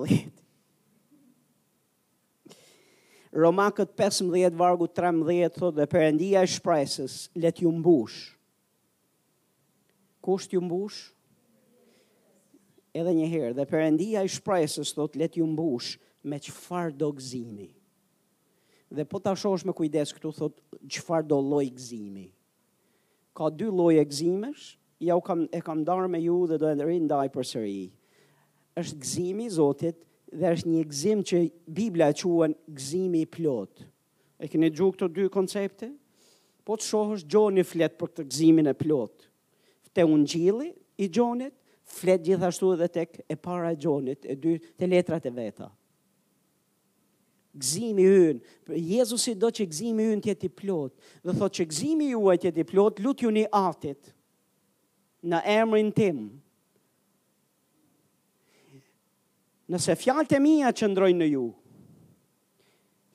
[3.31, 8.35] Roma Romakët 15, vargu 13, thotë dhe përëndia e shpresës, let ju mbush.
[10.25, 10.61] Kusht ju mbush?
[10.61, 11.18] ju mbush?
[12.95, 15.97] edhe një herë, dhe përëndia i shpresës thot, let ju mbush
[16.29, 17.69] me qëfar do gëzimi.
[18.89, 20.59] Dhe po ta shosh me kujdes këtu thot,
[20.89, 22.29] qëfar do loj gëzimi.
[23.37, 24.73] Ka dy loj e gëzimesh,
[25.05, 27.81] ja u kam, e kam darë me ju dhe do e në rindaj për sëri.
[28.79, 30.05] është gëzimi zotit,
[30.39, 31.37] dhe është një gëzim që
[31.67, 33.81] Biblia quen gëzimi plot.
[34.39, 35.89] E këne gjuhë këto dy koncepte?
[36.65, 39.27] Po të shohësh, gjo flet për këtë gëzimin e plot.
[39.93, 40.69] Te unë gjili
[41.03, 41.55] i gjonit,
[41.89, 45.71] flet gjithashtu edhe tek e para e Gjonit, e dy të letrat e veta.
[47.59, 50.93] Gzimi ynë, Jezusi do që gzimi hyn tjetë i plot,
[51.25, 54.13] dhe thot që gzimi ju e tjetë i plot, lutë ju një atit,
[55.29, 56.21] në emrin tim.
[59.69, 61.49] Nëse fjalët e mija që ndrojnë në ju,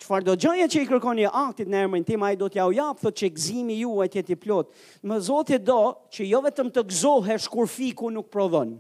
[0.04, 2.98] Çfarë do gjënje që i kërkoni aktit në emrin tim, ai do t'ja u jap,
[3.00, 4.74] thotë që gëzimi juaj e tjeti i plot.
[5.08, 5.78] Më Zoti do
[6.12, 8.74] që jo vetëm të gëzohesh kur fiku nuk prodhon.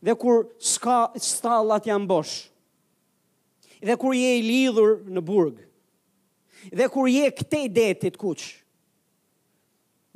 [0.06, 2.36] Dhe kur ska stallat janë bosh.
[3.82, 5.58] Dhe kur je i lidhur në burg.
[6.78, 8.52] Dhe kur je këtej detit kuqë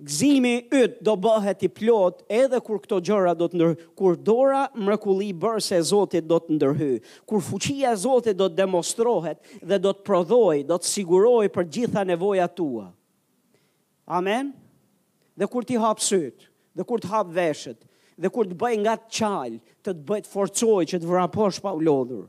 [0.03, 4.63] gzimi yt do bëhet i plot edhe kur këto gjëra do të ndër kur dora
[4.81, 6.93] mrekulli bërë se Zoti do të ndërhy,
[7.29, 11.69] kur fuqia e Zotit do të demonstrohet dhe do të prodhoi, do të siguroj për
[11.77, 12.87] gjitha nevojat tua.
[14.09, 14.55] Amen.
[15.39, 17.81] Dhe kur ti hap syt, dhe kur të hap veshët,
[18.21, 21.73] dhe kur të bëj nga të të të bëj të forcoj që të vraposh pa
[21.77, 22.27] u lodhur.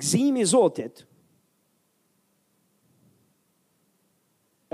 [0.00, 1.06] Gzimi Zotit,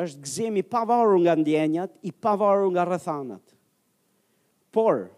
[0.02, 3.42] është gëzimi pavarur nga ndjenjat, i pavarur nga rrethanat.
[4.70, 5.10] Por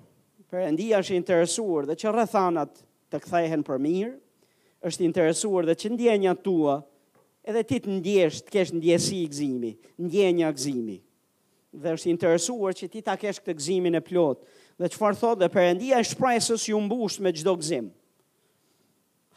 [0.49, 2.79] Perëndia është interesuar dhe që rrethanat
[3.12, 4.14] të kthehen për mirë,
[4.89, 6.76] është interesuar dhe që ndjenjat tua
[7.45, 10.97] edhe ti të ndjesh të kesh ndjesi i gëzimit, ndjenja gëzimi.
[11.83, 14.47] Dhe është interesuar që ti ta kesh këtë gëzimin e plot.
[14.81, 17.91] Dhe çfarë thotë Perëndia është shpresës ju mbushë me çdo gëzim.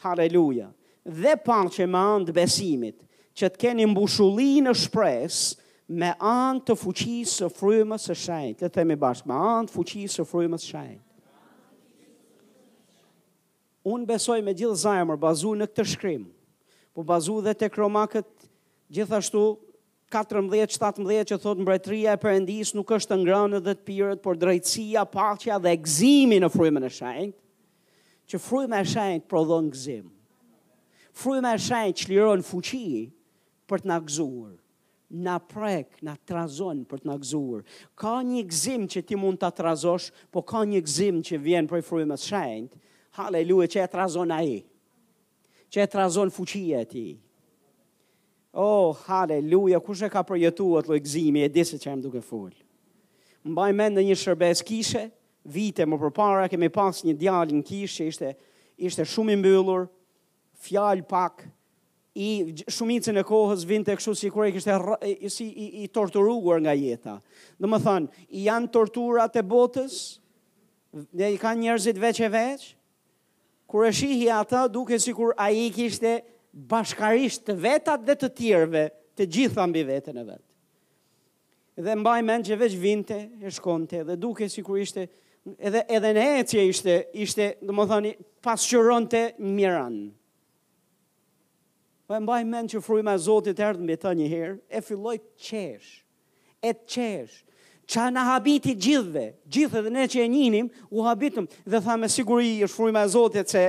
[0.06, 0.70] Halleluja.
[1.04, 2.96] Dhe pa me anë të besimit,
[3.36, 5.36] që të keni mbushulli në shpres
[5.92, 8.56] me anë të fuqisë së frymës së shajt.
[8.60, 11.02] Këtë të themi bashkë, me anë të fuqisë së frymës së shajt.
[13.92, 16.24] Unë besoj me gjithë zajmër bazu në këtë shkrim,
[16.94, 18.28] po bazu dhe të kromakët
[18.94, 19.46] gjithashtu
[20.12, 25.02] 14-17 që thotë mbretria e përendis nuk është të ngranë dhe të pyrët, por drejtësia,
[25.10, 27.34] pachja dhe egzimi në frymën e shajt,
[28.30, 30.06] që frymën e shajt prodhonë gëzim.
[31.22, 33.00] Frymë e shajt që lirën fuqijë,
[33.72, 34.58] për të nagëzuar
[35.22, 37.64] na prek, na trazon për të nagëzuar.
[38.00, 41.82] Ka një gëzim që ti mund të trazosh, po ka një gëzim që vjen për
[41.82, 42.78] i frujme së shenjt,
[43.18, 44.56] haleluja, që e trazon a i,
[45.72, 47.04] që e trazon fuqia ti.
[48.56, 52.24] Oh, haleluja, kush e ka përjetu atë lo gëzimi, e disë që e më duke
[52.24, 52.56] full.
[53.44, 55.06] Më baj me në një shërbes kishe,
[55.50, 58.36] vite më përpara, kemi pas një djalin kishe, kishë që ishte,
[58.88, 59.90] ishte shumë i mbyllur,
[60.64, 61.50] fjalë pak,
[62.18, 67.14] i shumicën e kohës vinte kështu si kërë kishte si i, i torturuar nga jeta.
[67.58, 69.94] Do të thonë, janë torturat e botës,
[70.92, 72.66] dhe i kanë njerëzit veç e veç.
[73.72, 76.18] Kur e shihi ata, duke sikur ai kishte
[76.52, 78.84] bashkarisht të vetat dhe të tjerëve,
[79.16, 80.42] të gjitha mbi veten e vet.
[81.80, 85.06] Dhe mbaj mend që veç vinte e shkonte dhe duke sikur ishte
[85.56, 88.18] edhe edhe ne që ishte ishte, do të thoni,
[89.08, 89.96] të Miran.
[92.12, 95.14] Po e mbaj mend që fryma e Zotit erdh mbi të një herë, e filloi
[95.40, 95.86] qesh.
[96.60, 97.38] E qesh.
[97.88, 99.22] Qa na habiti gjithve,
[99.52, 103.10] gjithve dhe ne që e njinim, u habitëm dhe tha me siguri është fryma e
[103.14, 103.64] Zotit se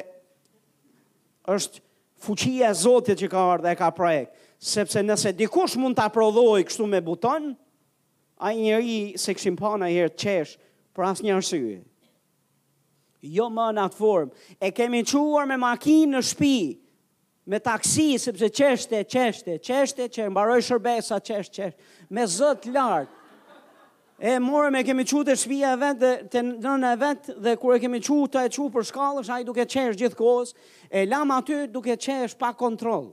[1.55, 1.79] është
[2.27, 6.67] fuqia e Zotit që ka ardhe e ka projekt, sepse nëse dikush mund të aprodhoj
[6.67, 7.53] kështu me buton,
[8.43, 10.57] a njëri se këshim pa në herë qesh
[10.91, 11.79] për asnjë arsye.
[13.23, 16.73] Jo më në atë formë, e kemi quar me makinë në shpijë,
[17.45, 21.73] me taksi sepse çeshte, çeshte, çeshte, çe mbaroi shërbesa çesh çesh
[22.09, 23.07] me zot lart.
[24.19, 27.55] E morëm me kemi çu të shtëpia e vet dhe të nënë e vet dhe
[27.59, 30.53] kur e kemi çu të e çu për shkallësh ai duke çesh gjithkohës
[30.91, 33.09] e lam aty duke çesh pa kontroll.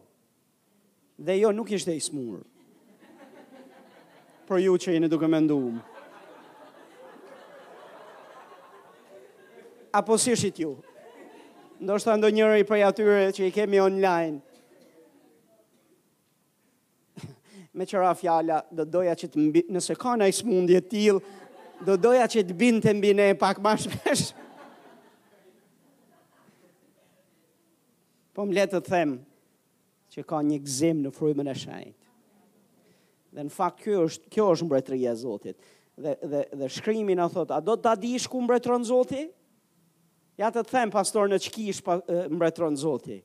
[1.19, 2.45] Dhe jo nuk ishte i smur.
[4.49, 5.83] Për ju që jeni duke menduar.
[9.93, 10.77] Apo si shit ju?
[11.81, 14.41] ndoshta ndo njëri i prej atyre që i kemi online.
[17.77, 21.21] Me qëra fjalla, do doja që të mbi, nëse ka në i smundje t'il,
[21.87, 24.33] do doja që të binë të mbine pak ma shpesh.
[28.37, 29.17] Po më letë të them,
[30.13, 31.97] që ka një gzim në frujmën e shajt.
[33.31, 35.59] Dhe në fakt, kjo është, kjo është mbretëria e Zotit.
[36.01, 39.33] Dhe, dhe, dhe shkrimi a thot, a do të adish ku mbretëron Zotit?
[40.41, 41.99] Ja të them pastor në çkish pa,
[42.33, 43.19] mbretron Zoti.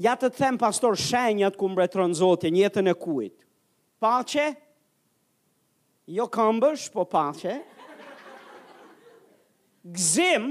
[0.00, 3.36] Ja të them pastor shenjat ku mbretron Zoti në jetën e kujt.
[4.02, 4.46] Paqe?
[6.12, 7.58] Jo këmbësh, po paqe.
[9.96, 10.46] Gzim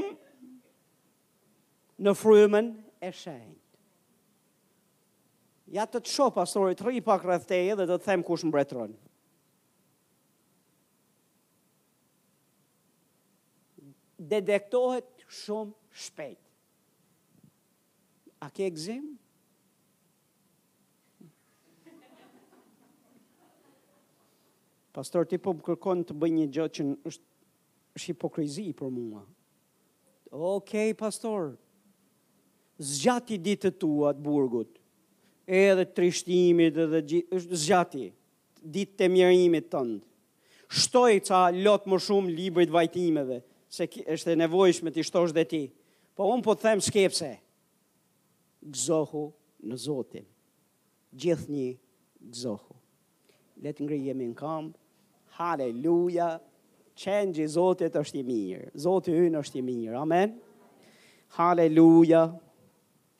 [2.03, 2.69] në frymën
[3.01, 3.59] e shenjtë.
[5.73, 8.91] Ja të të sho, pastorit, rri pak rrëfteje dhe të të them kush mbretron.
[14.35, 16.39] Dedektohet shumë shpejt.
[18.41, 19.13] A ke gëzim?
[24.93, 27.31] Pastor, ti po më kërkon të bëj një gjë që është
[27.93, 29.21] është hipokrizi për mua.
[30.33, 31.51] Okej, okay, pastor.
[32.81, 34.69] Zgjati ditët tua të burgut.
[35.45, 38.07] Edhe trishtimit edhe gjithë, është zgjati
[38.73, 40.01] ditë të mjerimit tënd.
[40.73, 45.63] Shtoj ca lot më shumë librit vajtimeve, se është e nevojshme ti shtosh dhe ti.
[46.15, 47.29] Po unë po të themë shkepse,
[48.69, 49.23] gëzohu
[49.69, 50.25] në Zotin,
[51.17, 51.67] gjithë një
[52.29, 52.77] gëzohu.
[53.65, 54.67] Letë jemi në kam,
[55.39, 56.27] haleluja,
[57.01, 60.37] qenë gjithë Zotit është i mirë, Zotit ynë është i mirë, amen.
[61.39, 62.27] Haleluja.